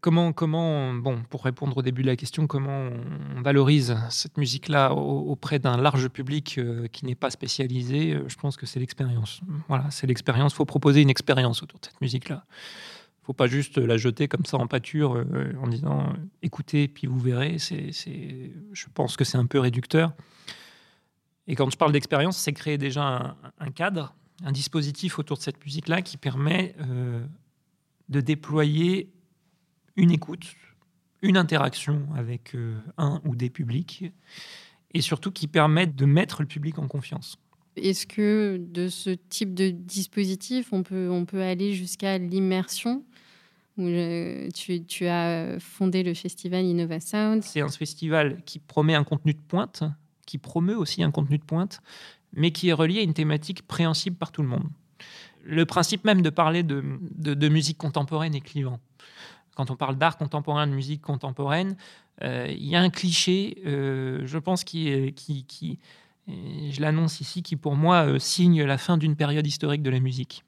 [0.00, 2.90] comment, comment, bon, pour répondre au début de la question, comment
[3.36, 8.14] on valorise cette musique-là auprès d'un large public euh, qui n'est pas spécialisé?
[8.14, 9.40] Euh, Je pense que c'est l'expérience.
[9.68, 10.52] Voilà, c'est l'expérience.
[10.52, 12.44] Il faut proposer une expérience autour de cette musique-là
[13.24, 17.18] faut pas juste la jeter comme ça en pâture euh, en disant écoutez, puis vous
[17.18, 17.58] verrez.
[17.58, 20.12] C'est, je pense que c'est un peu réducteur.
[21.46, 25.62] Et quand je parle d'expérience, c'est créer déjà un, cadre, un dispositif autour de cette
[25.64, 27.24] musique-là qui permet euh,
[28.08, 29.10] de déployer
[29.96, 30.54] une écoute,
[31.22, 34.04] une interaction avec euh, un ou des publics,
[34.92, 37.38] et surtout qui permet de mettre le public en confiance.
[37.76, 43.04] Est-ce que de ce type de dispositif, on peut, on peut aller jusqu'à l'immersion?
[43.76, 43.88] Où
[44.52, 47.42] tu, as fondé le festival Innova Sound.
[47.42, 49.82] C'est un festival qui promet un contenu de pointe,
[50.26, 51.80] qui promeut aussi un contenu de pointe,
[52.32, 54.68] mais qui est relié à une thématique préhensible par tout le monde.
[55.44, 58.80] Le principe même de parler de, musique contemporaine est clivant.
[59.56, 61.76] Quand on parle d'art contemporain, de musique contemporaine,
[62.22, 65.14] euh, il y a un cliché, euh, je pense, qui,
[66.26, 70.00] je l'annonce ici, qui pour moi euh, signe la fin d'une période historique de la
[70.00, 70.44] musique.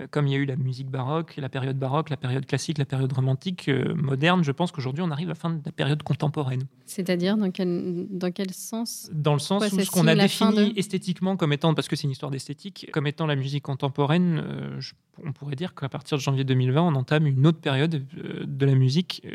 [0.00, 2.78] Euh, comme il y a eu la musique baroque, la période baroque, la période classique,
[2.78, 5.72] la période romantique, euh, moderne, je pense qu'aujourd'hui on arrive à la fin de la
[5.72, 6.64] période contemporaine.
[6.86, 11.36] C'est-à-dire dans quel, dans quel sens Dans le sens où ce qu'on a défini esthétiquement
[11.36, 14.80] comme étant, parce que c'est une histoire d'esthétique, comme étant la musique contemporaine, euh,
[15.24, 18.06] on pourrait dire qu'à partir de janvier 2020, on entame une autre période
[18.44, 19.26] de la musique,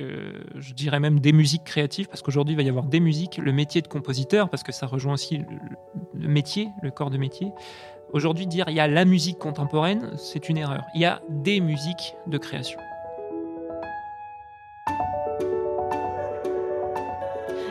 [0.56, 3.52] je dirais même des musiques créatives, parce qu'aujourd'hui il va y avoir des musiques, le
[3.52, 5.42] métier de compositeur, parce que ça rejoint aussi
[6.14, 7.52] métier, le corps de métier.
[8.14, 10.86] Aujourd'hui, dire il y a la musique contemporaine, c'est une erreur.
[10.94, 12.80] Il y a des musiques de création.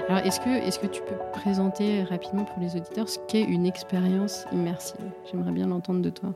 [0.09, 3.66] Alors, est-ce que, est que tu peux présenter rapidement pour les auditeurs ce qu'est une
[3.66, 5.12] expérience immersive?
[5.31, 6.35] J'aimerais bien l'entendre de toi.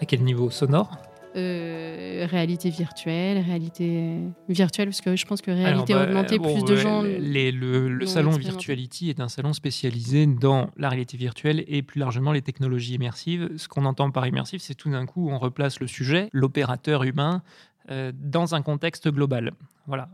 [0.00, 0.48] À quel niveau?
[0.48, 0.90] Sonore?
[1.34, 4.18] Euh, réalité virtuelle, réalité
[4.48, 7.02] virtuelle, parce que je pense que réalité bah, augmentée, plus de gens.
[7.02, 12.42] le, salon Virtuality est un salon spécialisé dans la réalité virtuelle et plus largement les
[12.42, 13.50] technologies immersives.
[13.56, 17.42] Ce qu'on entend par immersif, c'est tout d'un coup, on replace le sujet, l'opérateur humain,
[17.90, 19.52] euh, dans un contexte global.
[19.86, 20.08] Voilà.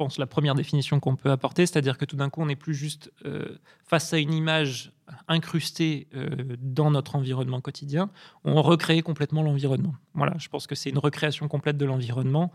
[0.00, 2.72] Pense, la première définition qu'on peut apporter, c'est-à-dire que tout d'un coup, on n'est plus
[2.72, 4.94] juste euh, face à une image
[5.28, 8.08] incrustée euh, dans notre environnement quotidien,
[8.42, 9.94] on recrée complètement l'environnement.
[10.14, 12.50] Voilà, je pense que c'est une recréation complète de l'environnement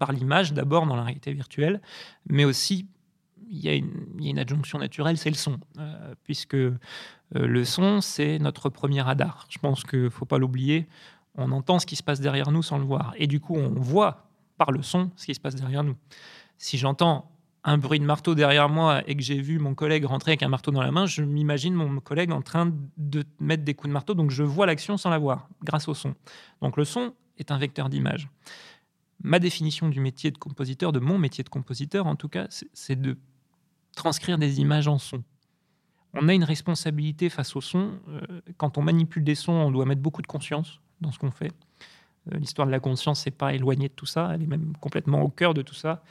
[0.00, 1.80] par l'image, d'abord dans la réalité virtuelle,
[2.28, 2.88] mais aussi
[3.48, 6.56] il y, a une, adjonction naturelle, c'est le son, euh, puisque
[7.34, 9.46] le son, c'est notre premier radar.
[9.48, 10.88] Je pense qu'il ne faut pas l'oublier.
[11.36, 13.14] On entend ce qui se passe derrière nous sans le voir.
[13.16, 14.26] Et du coup, on voit
[14.58, 15.94] par le son ce qui se passe derrière nous
[16.60, 17.32] si j'entends
[17.64, 20.48] un bruit de marteau derrière moi et que j'ai vu mon collègue rentrer avec un
[20.48, 23.94] marteau dans la main, je m'imagine mon collègue en train de mettre des coups de
[23.94, 26.14] marteau, donc je vois l'action sans la voir, grâce au son.
[26.60, 28.28] Donc le son est un vecteur d'image.
[29.22, 33.00] Ma définition du métier de compositeur, de mon métier de compositeur en tout cas, c'est
[33.00, 33.16] de
[33.96, 35.22] transcrire des images en son.
[36.12, 37.92] On a une responsabilité face au son.
[38.08, 41.30] Euh, quand on manipule des sons, on doit mettre beaucoup de conscience dans ce qu'on
[41.30, 41.52] fait.
[42.32, 45.22] Euh, l'histoire de la conscience n'est pas éloignée de tout ça, elle est même complètement
[45.22, 46.02] au cœur de tout ça.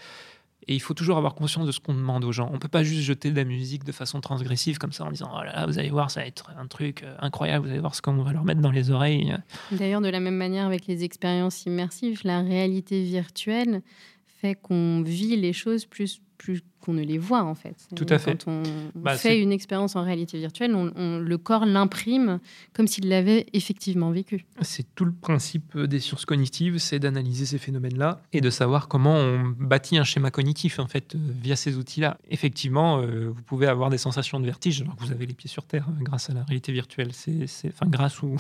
[0.70, 2.48] Et il faut toujours avoir conscience de ce qu'on demande aux gens.
[2.54, 5.32] On peut pas juste jeter de la musique de façon transgressive comme ça en disant
[5.34, 8.04] oh vous allez voir, ça va être un truc euh, incroyable, vous allez voir ce
[8.04, 9.36] qu'on va leur mettre dans les oreilles.
[9.72, 13.82] D'ailleurs, de la même manière avec les expériences immersives, la réalité virtuelle
[14.28, 17.88] fait qu'on vit les choses plus plus qu'on ne les voit en fait.
[17.96, 18.44] Tout à fait.
[18.44, 18.64] Quand on
[18.96, 22.40] bah, fait une expérience en réalité virtuelle, on, le corps l'imprime
[22.74, 24.46] comme s'il l'avait effectivement vécu.
[24.62, 29.16] C'est tout le principe des sciences cognitives, c'est d'analyser ces phénomènes-là et de savoir comment
[29.16, 32.18] on bâtit un schéma cognitif en fait euh, via ces outils-là.
[32.30, 35.50] Effectivement, euh, vous pouvez avoir des sensations de vertige alors que vous avez les pieds
[35.50, 37.12] sur terre euh, grâce à la réalité virtuelle.
[37.14, 38.36] C'est, enfin grâce ou,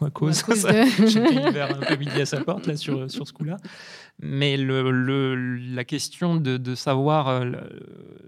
[0.00, 0.40] à cause.
[0.40, 1.06] À cause de...
[1.06, 1.20] J'ai
[1.60, 3.56] un peu midi à sa porte là sur, sur ce coup-là.
[4.20, 7.44] Mais le, la question de, de savoir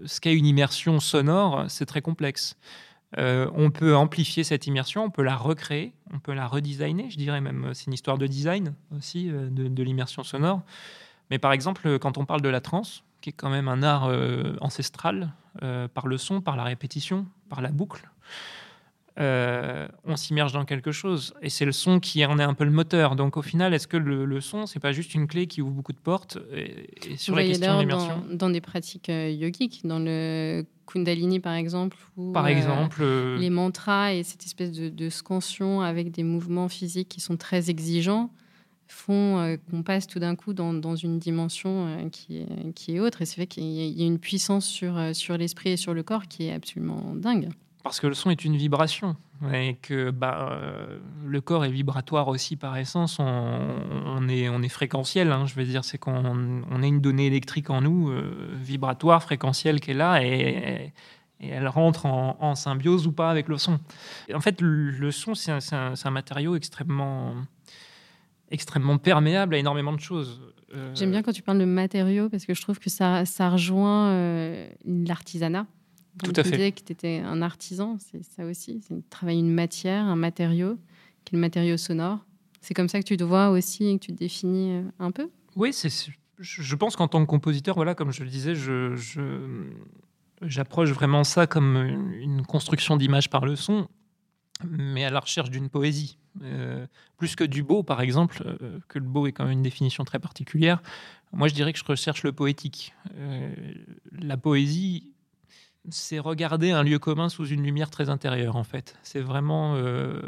[0.05, 2.57] ce qu'est une immersion sonore, c'est très complexe.
[3.17, 7.17] Euh, on peut amplifier cette immersion, on peut la recréer, on peut la redesigner, je
[7.17, 10.61] dirais même, c'est une histoire de design aussi, euh, de, l'immersion sonore.
[11.31, 14.11] Mais par exemple, quand on parle de la trance, qui est quand même un art
[14.61, 15.33] ancestral,
[15.93, 18.07] par le son, par la répétition, par la boucle,
[19.19, 21.33] euh, on s'immerge dans quelque chose.
[21.41, 23.15] Et c'est le son qui en est un peu le moteur.
[23.15, 25.93] Donc au final, est-ce que le, son, c'est pas juste une clé qui ouvre beaucoup
[25.93, 30.65] de portes et, sur la question d'immersion dans, dans, des pratiques euh, yogiques, dans le
[30.85, 33.03] Kundalini par exemple, ou par euh, exemple,
[33.39, 38.29] les mantras et cette espèce de, scansion avec des mouvements physiques qui sont très exigeants
[38.89, 43.21] font qu'on passe tout d'un coup dans, une dimension qui, est, qui est autre.
[43.21, 46.27] Et c'est vrai qu'il y, a une puissance sur, sur l'esprit et sur le corps
[46.27, 47.49] qui est absolument dingue
[47.87, 49.15] parce que le son est une vibration
[49.53, 53.17] et que bah, euh, le corps est vibratoire aussi par essence.
[53.19, 57.27] On, est, on est fréquentiel, hein, je veux dire, c'est qu'on on a une donnée
[57.27, 60.93] électrique en nous, euh, vibratoire, fréquentielle, qui est là et,
[61.39, 63.79] elle rentre en, symbiose ou pas avec le son.
[64.33, 67.35] en fait, le, son, c'est un, matériau extrêmement,
[68.49, 70.41] extrêmement perméable à énormément de choses.
[70.73, 73.51] Euh, J'aime bien quand tu parles de matériaux parce que je trouve que ça, ça
[73.51, 74.11] rejoint
[74.83, 75.67] l'artisanat.
[76.23, 76.51] Tout à fait.
[76.51, 78.81] disais que tu étais un artisan, c'est ça aussi.
[78.87, 80.77] C'est travailler une matière, un matériau,
[81.25, 82.19] qui est le matériau sonore.
[82.61, 85.11] C'est comme ça que tu te vois aussi et que tu te définis euh, un
[85.11, 85.29] peu?
[85.55, 85.89] Oui, c'est,
[86.39, 88.95] je pense qu'en tant que compositeur, voilà, comme je le disais, je,
[90.41, 91.77] j'approche vraiment ça comme
[92.19, 93.87] une construction d'image par le son,
[94.67, 96.17] mais à la recherche d'une poésie.
[96.43, 96.85] Euh,
[97.17, 100.03] plus que du beau, par exemple, euh, que le beau est quand même une définition
[100.03, 100.81] très particulière.
[101.31, 102.93] Moi, je dirais que je recherche le poétique.
[104.11, 105.13] la poésie,
[105.89, 108.97] c'est regarder un lieu commun sous une lumière très intérieure, en fait.
[109.03, 110.19] C'est vraiment, euh,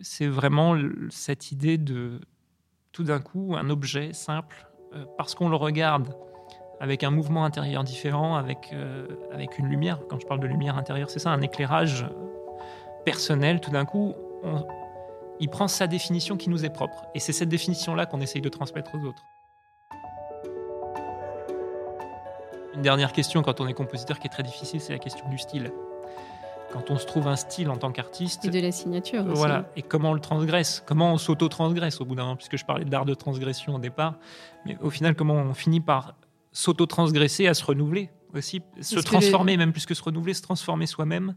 [0.00, 0.76] c'est vraiment
[1.10, 2.20] cette idée de,
[2.92, 6.14] tout d'un coup, un objet simple, euh, parce qu'on le regarde
[6.80, 10.00] avec un mouvement intérieur différent, avec, euh, avec une lumière.
[10.08, 12.04] Quand je parle de lumière intérieure, c'est ça, un éclairage
[13.04, 13.60] personnel.
[13.60, 14.14] Tout d'un coup,
[15.38, 17.06] il prend sa définition qui nous est propre.
[17.14, 19.22] Et c'est cette définition-là qu'on essaye de transmettre aux autres.
[22.74, 25.38] Une dernière question quand on est compositeur qui est très difficile, c'est la question du
[25.38, 25.72] style.
[26.72, 28.46] Quand on se trouve un style en tant qu'artiste.
[28.46, 29.34] Et de la signature aussi.
[29.34, 29.66] Voilà.
[29.76, 32.86] Et comment on le transgresse Comment on s'auto-transgresse au bout d'un moment Puisque je parlais
[32.86, 34.14] d'art de transgression au départ.
[34.64, 36.14] Mais au final, comment on finit par
[36.52, 41.34] s'auto-transgresser, à se renouveler aussi, se transformer, même plus que se renouveler, se transformer soi-même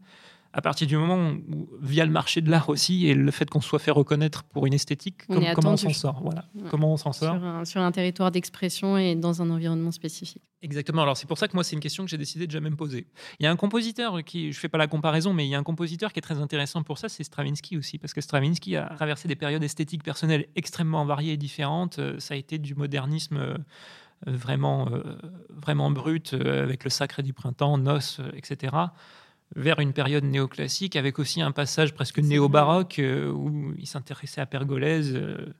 [0.55, 3.59] à partir du moment où, via le marché de l'art aussi, et le fait qu'on
[3.59, 6.45] soit fait reconnaître pour une esthétique, comment on s'en sort Voilà.
[6.71, 10.43] Comment on s'en sort sur un, territoire d'expression et dans un environnement spécifique.
[10.61, 11.01] Exactement.
[11.01, 12.77] Alors c'est pour ça que moi, c'est une question que j'ai décidé de jamais me
[12.77, 13.05] poser.
[13.39, 15.59] Il y a un compositeur qui, je fais pas la comparaison, mais il y a
[15.59, 18.85] un compositeur qui est très intéressant pour ça, c'est Stravinsky aussi, parce que Stravinsky a
[18.95, 21.99] traversé des périodes esthétiques personnelles extrêmement variées et différentes.
[21.99, 23.57] Euh, ça a été du modernisme euh,
[24.25, 25.03] vraiment, euh,
[25.49, 28.71] vraiment brut, avec le sacré du printemps, noces, etc
[29.55, 34.45] vers une période néoclassique, avec aussi un passage presque néo-baroque euh, où il s'intéressait à
[34.45, 35.13] Pergolèse.
[35.15, 35.53] Euh,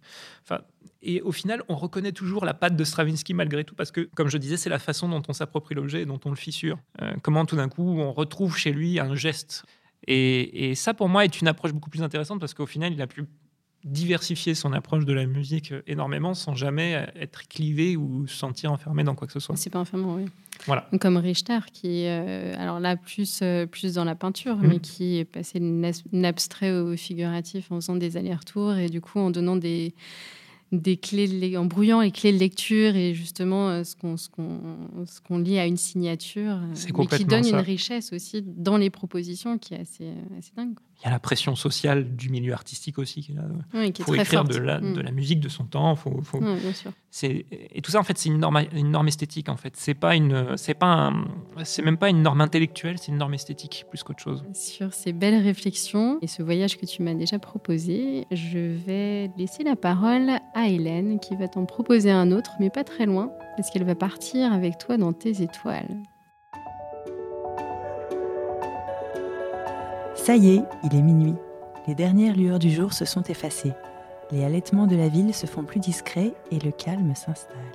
[0.44, 0.62] enfin,
[1.02, 4.28] et au final, on reconnaît toujours la patte de Stravinsky malgré tout, parce que, comme
[4.28, 6.78] je disais, c'est la façon dont on s'approprie l'objet et dont on le fissure.
[7.02, 9.66] Euh, comment tout d'un coup, on retrouve chez lui un geste.
[10.08, 13.02] Et, et, ça, pour moi, est une approche beaucoup plus intéressante, parce qu'au final, il
[13.02, 13.26] a pu
[13.86, 19.04] diversifier son approche de la musique énormément sans jamais être clivé ou se sentir enfermé
[19.04, 19.56] dans quoi que ce soit.
[19.56, 20.26] C'est pas enfermant, oui.
[20.66, 20.90] Voilà.
[21.00, 24.68] Comme Richter, qui, euh, alors là, plus, euh, plus dans la peinture, mmh.
[24.68, 29.20] mais qui est passé de l'abstrait au figuratif en faisant des allers-retours et du coup
[29.20, 29.94] en donnant des,
[30.72, 35.40] des clés, en brouillant les clés de lecture et justement euh, ce qu'on ce qu'on
[35.40, 36.58] lit à une signature,
[36.98, 41.04] mais qui donne une richesse aussi dans les propositions qui est assez, assez dingue il
[41.04, 43.22] y a la pression sociale du milieu artistique aussi.
[43.22, 43.34] Qui
[43.74, 45.02] il faut écrire de la, de mm.
[45.02, 45.96] la, musique de son temps.
[45.96, 46.40] Faut, faut...
[47.24, 49.50] Et tout ça, en fait, c'est une norme, une norme esthétique.
[49.50, 51.14] En fait, c'est pas une, c'est pas,
[51.64, 54.44] c'est même pas une norme intellectuelle, c'est une norme esthétique plus qu'autre chose.
[54.54, 59.64] Sur ces belles réflexions et ce voyage que tu m'as déjà proposé, je vais laisser
[59.64, 63.70] la parole à Hélène qui va t'en proposer un autre, mais pas très loin, parce
[63.70, 66.04] qu'elle va partir avec toi dans tes étoiles.
[70.26, 71.36] Ça y est, il est minuit.
[71.86, 73.74] Les dernières lueurs du jour se sont effacées.
[74.32, 77.72] Les allaitements de la ville se font plus discrets et le calme s'installe.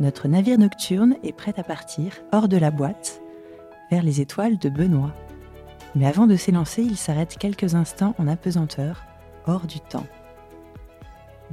[0.00, 3.22] Notre navire nocturne est prêt à partir, hors de la boîte,
[3.92, 5.14] vers les étoiles de Benoît.
[5.94, 9.04] Mais avant de s'élancer, il s'arrête quelques instants en apesanteur,
[9.46, 10.06] hors du temps.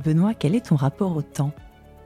[0.03, 1.51] Benoît, quel est ton rapport au temps?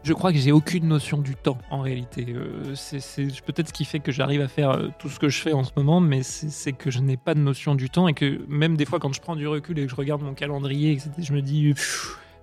[0.09, 2.25] Je crois que j'ai aucune notion du temps en réalité.
[2.29, 5.39] Euh, c'est peut-être ce qui fait que j'arrive à faire euh, tout ce que je
[5.39, 8.15] fais en ce moment, mais c'est que je n'ai pas de notion du temps et
[8.15, 10.97] que même des fois quand je prends du recul et que je regarde mon calendrier,
[11.19, 11.75] je me dis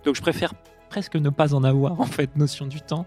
[0.05, 0.55] donc je préfère
[0.91, 3.05] presque ne pas en avoir en fait notion du temps.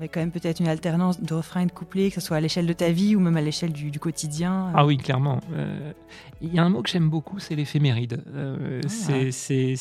[0.00, 2.40] Mais quand même peut-être une alternance de refrain et de couplet, que ce soit à
[2.40, 4.72] l'échelle de ta vie ou même à l'échelle du, quotidien.
[4.74, 5.40] Ah oui, clairement.
[5.52, 5.92] Euh,
[6.40, 8.22] il y a un mot que j'aime beaucoup, c'est l'éphéméride.
[8.34, 9.32] Ah.
[9.32, 9.80] C'est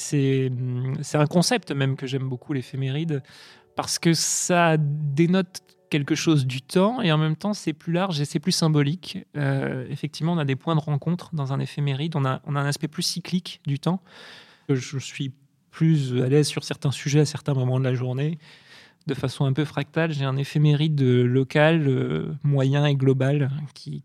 [1.14, 3.22] un concept même que j'aime beaucoup, l'éphéméride
[3.78, 8.20] parce que ça dénote quelque chose du temps et en même temps c'est plus large
[8.20, 9.20] et c'est plus symbolique.
[9.38, 12.90] Euh, effectivement, on a des points de rencontre dans un éphéméride, on a, un aspect
[12.90, 14.02] plus cyclique du temps.
[14.68, 15.32] Je suis
[15.72, 18.40] plus à l'aise sur certains sujets à certains moments de la journée.
[19.06, 24.02] De façon un peu fractale, j'ai un éphéméride local, euh, moyen et global qui,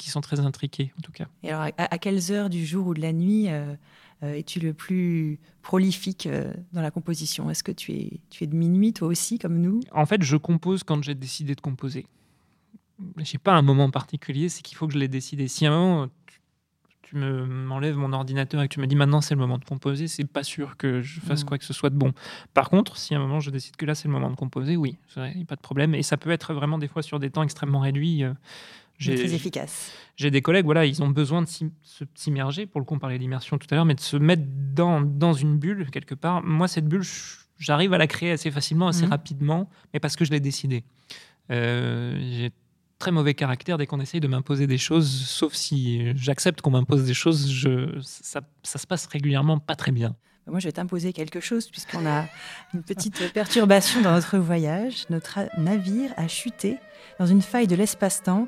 [0.00, 1.26] sont très intriqués en tout cas.
[1.44, 3.74] Et alors, à, quelles heures du jour ou de la nuit euh,
[4.22, 7.50] es-tu le plus prolifique euh, dans la composition?
[7.50, 9.80] Est-ce que tu es, tu es de minuit, toi aussi, comme nous?
[9.92, 12.06] En fait, je compose quand j'ai décidé de composer.
[13.16, 15.48] Je n'ai pas un moment particulier, c'est qu'il faut que je l'ai décidé.
[15.48, 16.08] Si à un moment,
[17.02, 20.08] tu, m'enlèves mon ordinateur et que tu me dis maintenant c'est le moment de composer,
[20.08, 21.46] c'est pas sûr que je fasse mm.
[21.46, 22.12] quoi que ce soit de bon.
[22.54, 24.76] Par contre, si à un moment je décide que là c'est le moment de composer,
[24.76, 25.94] oui, il n'y a pas de problème.
[25.94, 28.24] Et ça peut être vraiment des fois sur des temps extrêmement réduits.
[28.24, 28.32] Euh,
[28.98, 29.92] très efficace.
[30.16, 31.48] J'ai des collègues, voilà, ils ont besoin de
[32.14, 35.00] s'immerger, pour le coup, on parlait d'immersion tout à l'heure, mais de se mettre dans,
[35.00, 36.42] dans une bulle, quelque part.
[36.42, 37.02] Moi, cette bulle,
[37.58, 39.10] j'arrive à la créer assez facilement, assez mhm.
[39.10, 40.84] rapidement, mais parce que je l'ai décidé.
[41.50, 42.52] Euh, j'ai
[42.98, 47.04] très mauvais caractère dès qu'on essaye de m'imposer des choses, sauf si j'accepte qu'on m'impose
[47.04, 50.14] des choses, je, ça, ça se passe régulièrement pas très bien.
[50.46, 52.26] Moi, je vais t'imposer quelque chose puisqu'on a
[52.74, 55.06] une petite perturbation dans notre voyage.
[55.08, 56.76] Notre navire a chuté
[57.18, 58.46] dans une faille de l'espace-temps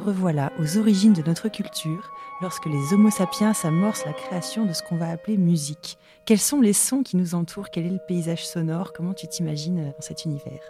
[0.00, 2.10] revoilà aux origines de notre culture,
[2.40, 5.98] lorsque les Homo sapiens amorcent la création de ce qu'on va appeler musique.
[6.26, 7.70] Quels sont les sons qui nous entourent?
[7.70, 8.92] Quel est le paysage sonore?
[8.92, 10.62] Comment tu t'imagines dans cet univers?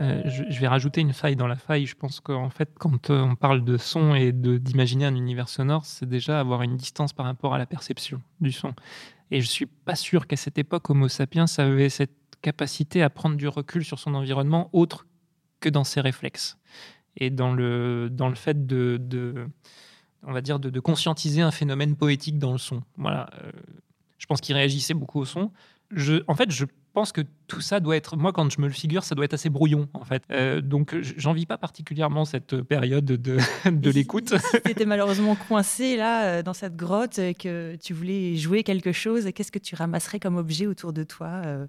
[0.00, 1.86] Euh, je, vais rajouter une faille dans la faille.
[1.86, 5.84] Je pense qu'en fait, quand euh, on parle de son et d'imaginer un univers sonore,
[5.84, 8.72] c'est déjà avoir une distance par rapport à la perception du son.
[9.30, 13.36] Et je suis pas sûr qu'à cette époque, Homo sapiens avait cette capacité à prendre
[13.36, 15.06] du recul sur son environnement autre
[15.60, 16.56] que dans ses réflexes
[17.16, 19.46] et dans le, dans le fait de, de
[20.22, 22.82] on va dire, de, de, conscientiser un phénomène poétique dans le son.
[22.96, 23.30] Voilà.
[23.42, 23.50] Euh,
[24.18, 25.50] je pense qu'il réagissait beaucoup au son.
[25.90, 28.72] Je, en fait, je pense que tout ça doit être, moi quand je me le
[28.72, 30.22] figure, ça doit être assez brouillon en fait.
[30.30, 33.38] Euh, donc j'en vis pas particulièrement cette période de,
[33.70, 34.36] de l'écoute.
[34.36, 38.62] Si, tu étais malheureusement coincé là euh, dans cette grotte et que tu voulais jouer
[38.62, 41.66] quelque chose, qu'est-ce que tu ramasserais comme objet autour de toi euh,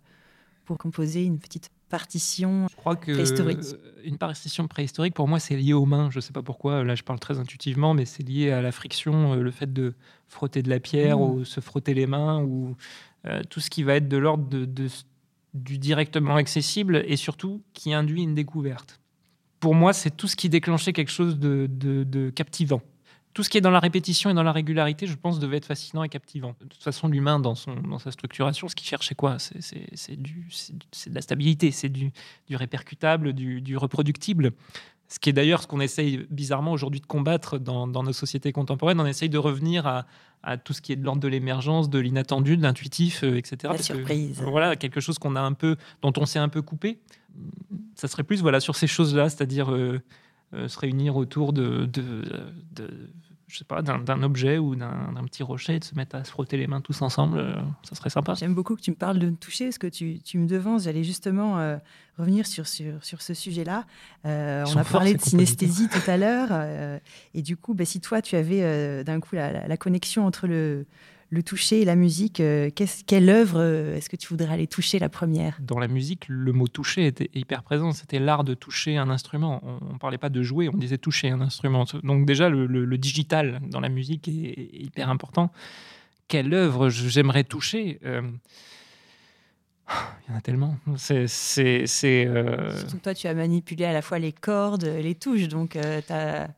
[0.65, 3.59] pour composer une petite partition je crois que préhistorique
[4.03, 6.09] Une partition préhistorique, pour moi, c'est lié aux mains.
[6.09, 8.71] Je ne sais pas pourquoi, là je parle très intuitivement, mais c'est lié à la
[8.71, 9.93] friction, le fait de
[10.27, 11.21] frotter de la pierre mmh.
[11.21, 12.75] ou se frotter les mains ou
[13.51, 14.87] tout ce qui va être de l'ordre de, de,
[15.53, 18.99] du directement accessible et surtout qui induit une découverte.
[19.59, 22.81] Pour moi, c'est tout ce qui déclenchait quelque chose de, captivant.
[23.33, 25.65] Tout ce qui est dans la répétition et dans la régularité, je pense, devait être
[25.65, 26.55] fascinant et captivant.
[26.59, 27.53] De toute façon, l'humain, dans,
[27.87, 29.37] dans sa structuration, ce qu'il cherchait quoi?
[29.39, 32.11] C'est de la stabilité, c'est du,
[32.51, 34.51] répercutable, du, reproductible.
[35.07, 38.99] Ce qui est d'ailleurs ce qu'on essaye bizarrement aujourd'hui de combattre dans, nos sociétés contemporaines.
[38.99, 39.85] On essaye de revenir
[40.43, 43.73] à, tout ce qui est de l'ordre de l'émergence, de l'inattendu, de l'intuitif, euh, etc.
[43.73, 44.41] La surprise.
[44.41, 46.97] voilà, quelque chose qu'on a un peu, dont on s'est un peu coupé.
[47.93, 50.01] Ça serait plus voilà sur ces choses-là, c'est-à-dire euh,
[50.53, 52.23] se réunir autour de, de,
[53.51, 56.55] je sais pas, d'un objet ou d'un petit rocher, de se mettre à se frotter
[56.55, 58.33] les mains tous ensemble, euh, ça serait sympa.
[58.33, 60.83] J'aime beaucoup que tu me parles de toucher, parce que tu, tu me devances.
[60.83, 61.75] J'allais justement euh,
[62.17, 63.85] revenir sur, sur, sur ce sujet-là.
[64.25, 67.01] Euh, on a parlé de synesthésie tout à l'heure.
[67.33, 70.85] et du coup, bah, si toi, tu avais d'un coup la, connexion entre le,
[71.31, 72.69] le toucher et la musique, euh,
[73.07, 75.57] quelle œuvre euh, est-ce que tu voudrais aller toucher la première?
[75.61, 77.93] Dans la musique, le mot toucher était hyper présent.
[77.93, 79.61] C'était l'art de toucher un instrument.
[79.63, 81.85] On ne parlait pas de jouer, on disait toucher un instrument.
[82.03, 85.51] Donc déjà, le, digital dans la musique est, hyper important.
[86.27, 88.21] Quelle œuvre j'aimerais toucher euh,
[89.89, 90.75] Il y en a tellement.
[90.97, 92.27] C'est, c'est,
[93.03, 96.49] toi, tu as manipulé à la fois les cordes, les touches, donc tu as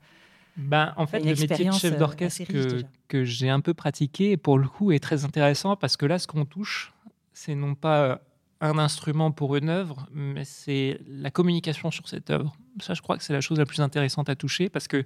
[0.56, 4.38] ben, en fait, le métier de chef euh, d'orchestre que, que j'ai un peu pratiqué,
[4.38, 6.94] pour le coup, est très intéressant parce que là, ce qu'on touche,
[7.34, 8.22] c'est non pas
[8.62, 12.56] un instrument pour une œuvre, mais c'est la communication sur cette œuvre.
[12.80, 15.06] Ça, je crois que c'est la chose la plus intéressante à toucher parce que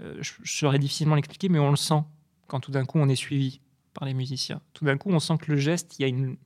[0.00, 2.02] euh, je, saurais difficilement l'expliquer, mais on le sent
[2.48, 3.60] quand tout d'un coup on est suivi
[3.94, 4.60] par les musiciens.
[4.74, 6.36] Tout d'un coup, on sent que le geste, il y a une,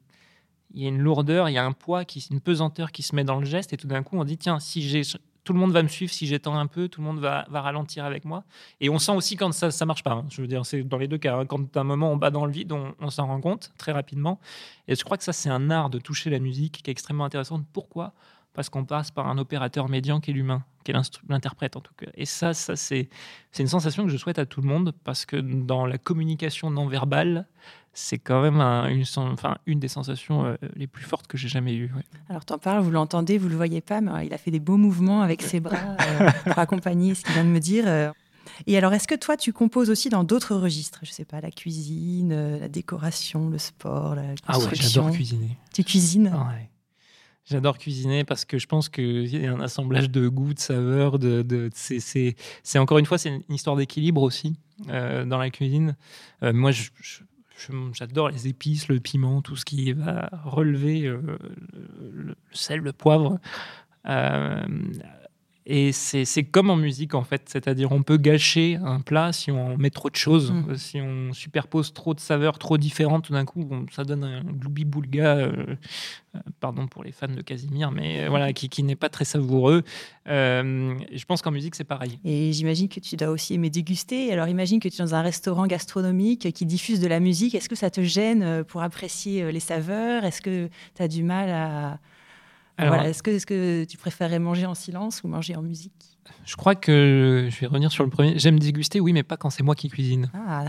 [0.75, 3.17] il y a une lourdeur, il y a un poids, qui, une pesanteur qui se
[3.17, 5.03] met dans le geste, et tout d'un coup, on dit tiens, si j'ai
[5.45, 8.05] tout le monde va me suivre si j'étends un peu, tout le monde va, ralentir
[8.05, 8.45] avec moi.
[8.81, 10.13] Et on sent aussi quand ça ne marche pas.
[10.13, 10.27] Hein.
[10.31, 11.37] Je veux dire, c'est dans les deux cas.
[11.37, 11.47] Hein.
[11.47, 14.39] Quand à un moment on bat dans le vide, on, s'en rend compte très rapidement.
[14.89, 17.25] Et je crois que ça, c'est un art de toucher la musique qui est extrêmement
[17.25, 17.63] intéressant.
[17.73, 18.13] Pourquoi?
[18.53, 21.95] Parce qu'on passe par un opérateur médian qui est l'humain, qui est l'interprète en tout
[21.97, 22.11] cas.
[22.15, 23.09] Et ça, ça c'est
[23.59, 26.87] une sensation que je souhaite à tout le monde parce que dans la communication non
[26.87, 27.47] verbale,
[27.93, 31.75] c'est quand même une, enfin, une des sensations euh, les plus fortes que j'ai jamais
[31.75, 31.93] eues.
[32.29, 34.61] Alors, tu en parles, vous l'entendez, vous le voyez pas, mais il a fait des
[34.61, 37.85] beaux mouvements avec ses bras euh, pour accompagner ce qu'il vient de me dire.
[37.87, 38.11] Euh.
[38.67, 41.01] Et alors, est-ce que toi, tu composes aussi dans d'autres registres?
[41.03, 45.59] Je sais pas, la cuisine, la décoration, le sport, la construction Ah ouais, j'adore cuisiner.
[45.75, 46.33] Tu cuisines?
[46.33, 46.53] Ah
[47.47, 51.19] J'adore cuisiner parce que je pense qu'il y a un assemblage de goûts, de saveurs.
[51.19, 55.97] De, de c'est encore une fois, c'est une histoire d'équilibre aussi dans la cuisine.
[56.43, 56.91] moi, je,
[57.93, 61.21] J'adore les épices, le piment, tout ce qui va relever euh,
[62.13, 63.39] le, sel, le poivre.
[64.07, 64.67] Euh,
[65.73, 67.43] et c'est comme en musique, en fait.
[67.47, 70.51] C'est-à-dire, on peut gâcher un plat si on met trop de choses.
[70.51, 70.75] Mm.
[70.75, 75.37] Si on superpose trop de saveurs trop différentes, tout d'un coup, ça donne un gloubi-boulga.
[75.37, 75.77] Euh,
[76.35, 79.25] euh, pardon pour les fans de Casimir, mais euh, voilà, qui, qui n'est pas très
[79.25, 79.85] savoureux.
[80.27, 82.19] je pense qu'en musique, c'est pareil.
[82.25, 84.33] Et j'imagine que tu dois aussi aimer déguster.
[84.33, 87.55] Alors, imagine que tu es dans un restaurant gastronomique qui diffuse de la musique.
[87.55, 90.25] Est-ce que ça te gêne pour apprécier les saveurs?
[90.25, 92.01] Est-ce que tu as du mal à
[92.81, 96.19] est-ce que, est que tu préférerais manger en silence ou manger en musique?
[96.45, 98.39] Je crois que je vais revenir sur le premier.
[98.39, 100.31] J'aime déguster, oui, mais pas quand c'est moi qui cuisine.
[100.35, 100.67] Ah,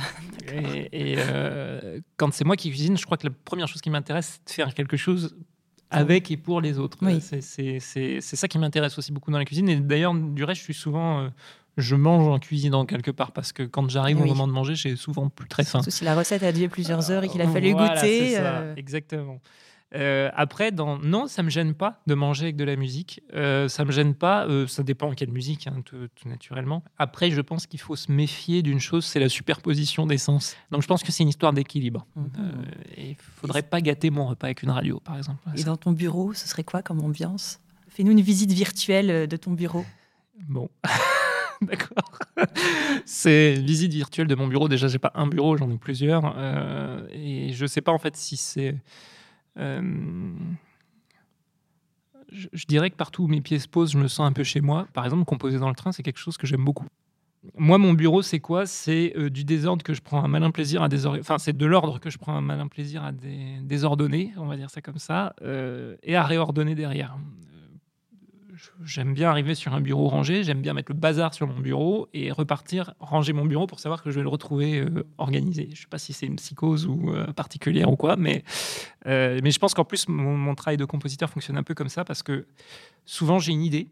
[0.53, 4.39] et, euh, quand c'est moi qui cuisine, je crois que la première chose qui m'intéresse,
[4.45, 5.35] c'est de faire quelque chose
[5.89, 6.97] avec et pour les autres.
[7.19, 9.69] C'est ça qui m'intéresse aussi beaucoup dans la cuisine.
[9.69, 11.21] Et d'ailleurs, du reste, je suis souvent.
[11.21, 11.29] Euh,
[11.77, 14.97] je mange en cuisinant quelque part parce que quand j'arrive au moment de manger, j'ai
[14.97, 15.81] souvent plus très faim.
[15.87, 18.35] Si la recette a duré plusieurs heures et qu'il a fallu goûter.
[18.37, 19.39] Euh, exactement.
[19.93, 20.97] Euh, après, dans...
[20.97, 23.21] non, ça me gêne pas de manger avec de la musique.
[23.33, 24.45] Euh, ça me gêne pas.
[24.47, 26.83] Euh, ça dépend quelle musique, hein, tout, naturellement.
[26.97, 30.55] Après, je pense qu'il faut se méfier d'une chose, c'est la superposition des sens.
[30.71, 32.05] Donc, je pense que c'est une histoire d'équilibre.
[32.15, 32.31] Mhm.
[32.97, 35.39] il faudrait pas gâter mon repas avec une radio, par exemple.
[35.55, 37.59] Et dans ton bureau, ce serait quoi comme ambiance?
[37.89, 39.85] Fais-nous une visite virtuelle de ton bureau.
[40.47, 40.69] Bon.
[41.61, 42.19] D'accord.
[43.05, 44.67] c'est une visite virtuelle de mon bureau.
[44.67, 46.35] Déjà, j'ai pas un bureau, j'en ai plusieurs.
[47.11, 48.75] et je sais pas en fait si c'est
[49.57, 49.81] euh,
[52.31, 54.61] je, dirais que partout où mes pieds se posent, je me sens un peu chez
[54.61, 54.87] moi.
[54.93, 56.85] Par exemple, composer dans le train, c'est quelque chose que j'aime beaucoup.
[57.57, 58.65] moi, mon bureau, c'est quoi?
[58.65, 61.21] C'est euh, du désordre que je prends un malin plaisir à désordonner.
[61.21, 64.69] Enfin, c'est de l'ordre que je prends un malin plaisir à désordonner, on va dire
[64.69, 67.17] ça comme ça, euh, et à réordonner derrière.
[68.61, 71.59] Euh, j'aime bien arriver sur un bureau rangé, j'aime bien mettre le bazar sur mon
[71.59, 74.85] bureau et repartir, ranger mon bureau pour savoir que je vais le retrouver
[75.17, 75.65] organisé.
[75.67, 78.43] Je ne sais pas si c'est une psychose ou particulière ou quoi, mais,
[79.05, 82.03] mais je pense qu'en plus, mon, mon travail de compositeur fonctionne un peu comme ça
[82.03, 82.45] parce que
[83.05, 83.87] souvent j'ai une idée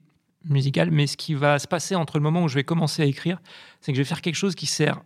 [0.45, 3.05] musical, mais ce qui va se passer entre le moment où je vais commencer à
[3.05, 3.41] écrire,
[3.81, 5.01] c'est que je vais faire quelque chose qui sert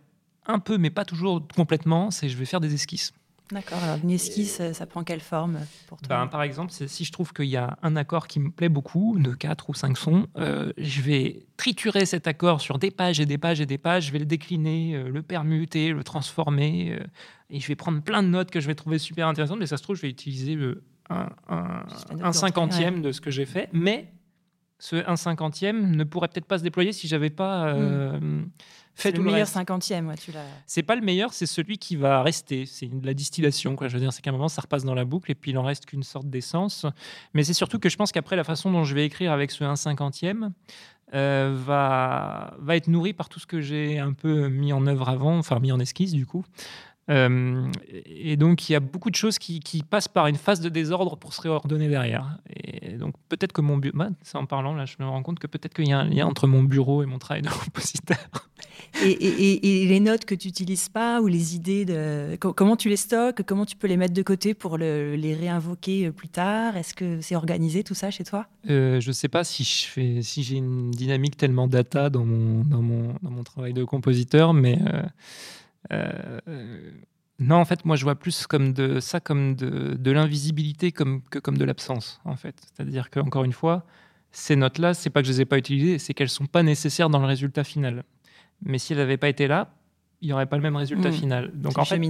[0.46, 3.12] un peu, mais pas toujours complètement, c'est je vais faire des esquisses.
[3.52, 6.08] D'accord, alors une esquisse, ça prend quelle forme pour toi?
[6.08, 9.18] Ben, Par exemple, si je trouve qu'il y a un accord qui me plaît beaucoup,
[9.18, 13.26] de 4 ou 5 sons, euh, je vais triturer cet accord sur des pages et
[13.26, 17.04] des pages et des pages, je vais le décliner, euh, le permuter, le transformer, euh,
[17.50, 19.76] et je vais prendre plein de notes que je vais trouver super intéressantes, mais ça
[19.76, 20.56] se trouve, je vais utiliser
[21.10, 24.10] un, un, cinquantième de ce que j'ai fait, mais
[24.78, 28.50] ce 1 cinquantième ne pourrait peut-être pas se déployer si j'avais pas euh, hmm.
[28.94, 30.08] Fait le meilleur cinquantième.
[30.08, 30.32] Ouais, tu
[30.66, 32.66] c'est pas le meilleur, c'est celui qui va rester.
[32.66, 33.76] C'est de la distillation.
[33.76, 33.88] Quoi.
[33.88, 35.58] Je veux dire, c'est qu'à un moment, ça repasse dans la boucle et puis il
[35.58, 36.86] en reste qu'une sorte d'essence.
[37.34, 39.64] Mais c'est surtout que je pense qu'après, la façon dont je vais écrire avec ce
[39.64, 40.52] 1 cinquantième
[41.14, 45.08] euh, va, va être nourri par tout ce que j'ai un peu mis en œuvre
[45.08, 46.44] avant, enfin mis en esquisse du coup.
[47.10, 47.70] Euh,
[48.06, 51.16] et donc, il y a beaucoup de choses qui, passent par une phase de désordre
[51.16, 52.38] pour se réordonner derrière.
[52.54, 55.38] Et donc, peut-être que mon bureau, bah, c'est en parlant, là, je me rends compte
[55.38, 58.18] que peut-être qu'il y a un lien entre mon bureau et mon travail de compositeur.
[59.02, 63.42] Et, les notes que tu n'utilises pas ou les idées, de, comment tu les stockes
[63.44, 66.76] Comment tu peux les mettre de côté pour les réinvoquer euh, plus tard?
[66.76, 68.46] Est-ce que c'est organisé tout ça chez toi?
[68.70, 72.24] Euh, Je ne sais pas si je fais, si j'ai une dynamique tellement data dans
[72.24, 74.78] mon, dans mon, dans mon travail de compositeur, mais.
[74.86, 75.02] Euh,
[77.40, 81.22] non, en fait, moi, je vois plus comme de ça comme de, de l'invisibilité comme,
[81.22, 82.54] que comme de l'absence, en fait.
[82.60, 83.84] C'est-à-dire qu'encore une fois,
[84.30, 87.10] ces notes-là, c'est pas que je les ai pas utilisées, c'est qu'elles sont pas nécessaires
[87.10, 88.04] dans le résultat final.
[88.62, 89.74] Mais si elles n'avaient pas été là,
[90.20, 91.12] il n'y aurait pas le même résultat mmh.
[91.12, 91.50] final.
[91.54, 92.00] Donc en fait,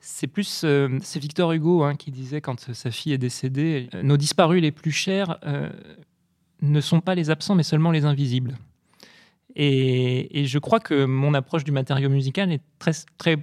[0.00, 4.16] c'est plus, euh, c'est Victor Hugo hein, qui disait quand sa fille est décédée, nos
[4.16, 5.70] disparus les plus chers euh,
[6.60, 8.58] ne sont pas les absents, mais seulement les invisibles.
[9.60, 13.36] Et, je crois que mon approche du matériau musical est très, très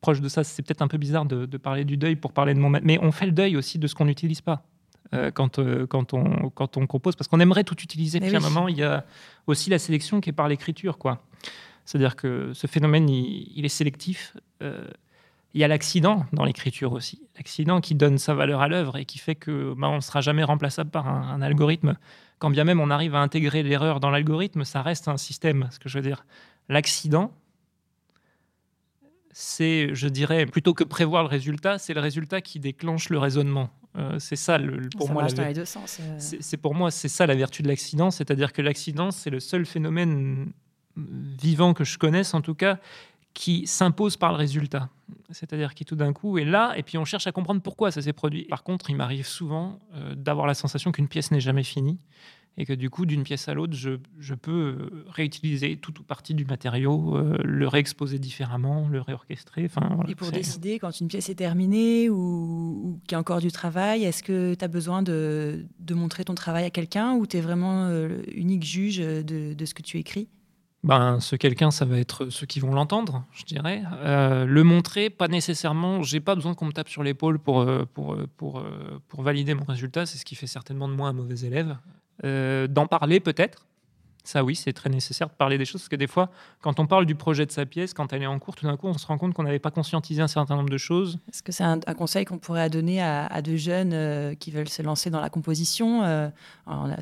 [0.00, 0.42] proche de ça.
[0.42, 2.70] C'est peut-être un peu bizarre de, parler du deuil pour parler de mon...
[2.70, 4.64] Mais on fait le deuil aussi de ce qu'on n'utilise pas.
[5.14, 8.20] Euh, quand, euh, quand, on, quand on compose, parce qu'on aimerait tout utiliser.
[8.20, 9.06] Puis à un moment, il y a
[9.46, 10.98] aussi la sélection qui est par l'écriture.
[10.98, 11.22] quoi.
[11.84, 14.36] C'est-à-dire que ce phénomène, il, est sélectif.
[14.62, 14.86] Euh,
[15.54, 17.22] il y a l'accident dans l'écriture aussi.
[17.36, 20.20] L'accident qui donne sa valeur à l'œuvre et qui fait que bah, on ne sera
[20.20, 21.96] jamais remplaçable par un algorithme
[22.38, 25.68] quand bien même on arrive à intégrer l'erreur dans l'algorithme, ça reste un système.
[25.70, 26.24] Ce que je veux dire,
[26.68, 27.32] l'accident,
[29.32, 33.70] c'est, je dirais, plutôt que prévoir le résultat, c'est le résultat qui déclenche le raisonnement.
[33.96, 35.26] Euh, c'est ça, le, pour moi.
[35.36, 35.98] La, deux sens.
[36.00, 36.16] Euh.
[36.18, 39.66] C'est pour moi, c'est ça la vertu de l'accident, c'est-à-dire que l'accident, c'est le seul
[39.66, 40.52] phénomène
[40.96, 42.78] vivant que je connaisse, en tout cas,
[43.34, 44.88] qui s'impose par le résultat.
[45.30, 48.02] C'est-à-dire qui tout d'un coup est là, et puis on cherche à comprendre pourquoi ça
[48.02, 48.44] s'est produit.
[48.44, 51.98] Par contre, il m'arrive souvent euh, d'avoir la sensation qu'une pièce n'est jamais finie,
[52.56, 56.34] et que du coup, d'une pièce à l'autre, je, peux euh, réutiliser tout ou partie
[56.34, 59.66] du matériau, euh, le réexposer différemment, le réorchestrer.
[59.66, 63.52] Enfin, et pour décider quand une pièce est terminée ou, qu'il y a encore du
[63.52, 67.40] travail, est-ce que tu as besoin de, montrer ton travail à quelqu'un ou tu es
[67.40, 67.90] vraiment
[68.32, 70.28] unique juge de ce que tu écris?
[70.84, 73.82] Ben, ce quelqu'un, ça va être ceux qui vont l'entendre, je dirais.
[73.94, 76.02] Euh, le montrer, pas nécessairement.
[76.02, 78.62] J'ai pas besoin qu'on me tape sur l'épaule pour, euh, pour, euh, pour,
[79.08, 80.06] pour, valider mon résultat.
[80.06, 81.76] C'est ce qui fait certainement de moi un mauvais élève.
[82.22, 83.66] D'en parler, peut-être.
[84.28, 86.28] Ça, oui, c'est très nécessaire de parler des choses, parce que des fois,
[86.60, 88.76] quand on parle du projet de sa pièce, quand elle est en cours, tout d'un
[88.76, 91.18] coup, on se rend compte qu'on n'avait pas conscientisé un certain nombre de choses.
[91.32, 94.68] Est-ce que c'est un, conseil qu'on pourrait donner à, à de jeunes euh, qui veulent
[94.68, 96.28] se lancer dans la composition euh,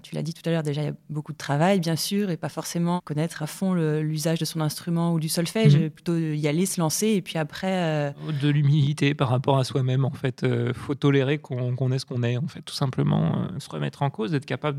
[0.05, 2.31] Tu l'as dit tout à l'heure, déjà, il y a beaucoup de travail, bien sûr,
[2.31, 5.91] et pas forcément connaître à fond l'usage de son instrument ou du solfège, mhm.
[5.91, 7.73] plutôt y aller, se lancer, et puis après...
[7.73, 10.47] Euh, de l'humilité par rapport à soi-même, en fait.
[10.75, 13.49] Faut tolérer qu'on est ce qu'on est, en fait, tout simplement.
[13.59, 14.79] se remettre en cause, être capable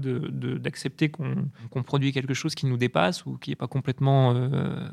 [0.62, 1.14] d'accepter de,
[1.70, 4.88] qu'on produit quelque chose chose qui nous dépasse ou qui n'est pas complètement euh,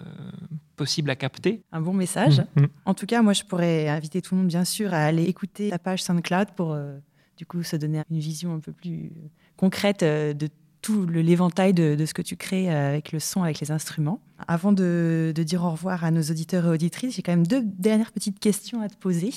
[0.77, 1.63] possible à capter.
[1.73, 2.43] Un bon message.
[2.57, 2.69] Mm, mm.
[2.87, 5.71] En tout cas, moi, je pourrais inviter tout le monde, bien sûr, à aller écouter
[5.71, 6.99] ta page SoundCloud pour, euh,
[7.37, 9.13] du coup, se donner une vision un peu plus
[9.57, 10.49] concrète euh, de
[10.83, 14.21] tout l'éventail de, ce que tu crées avec le son, avec les instruments.
[14.47, 18.13] Avant de, dire au revoir à nos auditeurs et auditrices, j'ai quand même deux dernières
[18.13, 19.31] petites questions à te poser.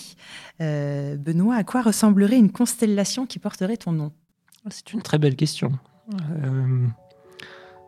[0.60, 4.12] Benoît, à quoi ressemblerait une constellation qui porterait ton nom?
[4.70, 5.72] C'est une très belle question.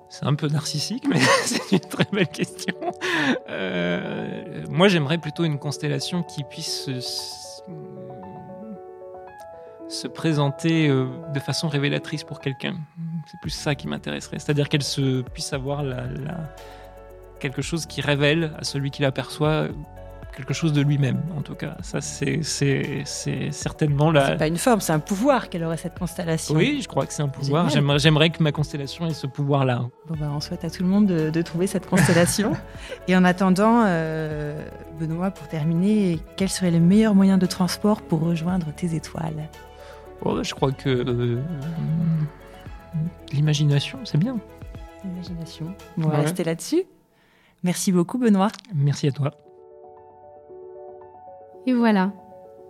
[0.10, 2.76] C'est un peu narcissique, mais c'est une très belle question.
[3.50, 6.90] Euh, moi, j'aimerais plutôt une constellation qui puisse
[9.88, 12.76] se, présenter euh, de façon révélatrice pour quelqu'un.
[13.28, 14.40] C'est plus ça qui m'intéresserait.
[14.40, 15.84] C'est-à-dire qu'elle se puisse avoir
[17.40, 19.68] quelque chose qui révèle à celui qui l'aperçoit
[20.36, 21.78] quelque chose de lui-même, en tout cas.
[21.82, 22.44] Ça, c'est
[23.52, 24.28] certainement la.
[24.28, 26.56] C'est pas une forme, c'est un pouvoir qu'elle aurait cette constellation.
[26.56, 27.70] Oui, je crois que c'est un pouvoir.
[27.70, 29.86] J'aimerais que ma constellation ait ce pouvoir-là.
[30.08, 32.54] Bon, bah, on souhaite à tout le monde de, trouver cette constellation.
[33.08, 34.62] Et en attendant, euh,
[35.00, 39.50] Benoît, pour terminer, quel serait le meilleur moyen de transport pour rejoindre tes étoiles?
[40.22, 41.42] Oh, Je crois que euh,
[43.32, 44.38] l'imagination, c'est bien.
[45.04, 45.74] L'imagination.
[45.98, 46.84] on va rester là-dessus.
[47.64, 48.50] Merci beaucoup, Benoît.
[48.74, 49.32] Merci à toi.
[51.66, 52.12] Et voilà,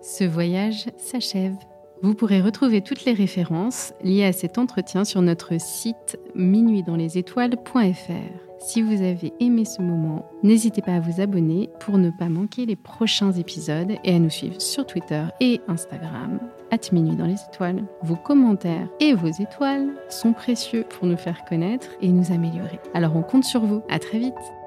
[0.01, 1.55] ce voyage s'achève.
[2.01, 8.49] Vous pourrez retrouver toutes les références liées à cet entretien sur notre site minuitdanslesétoiles.fr.
[8.59, 12.65] Si vous avez aimé ce moment, n'hésitez pas à vous abonner pour ne pas manquer
[12.65, 16.39] les prochains épisodes et à nous suivre sur Twitter et Instagram,
[16.71, 17.85] at Minuit dans les étoiles.
[18.03, 22.79] Vos commentaires et vos étoiles sont précieux pour nous faire connaître et nous améliorer.
[22.93, 23.81] Alors on compte sur vous.
[23.89, 24.58] À très vite!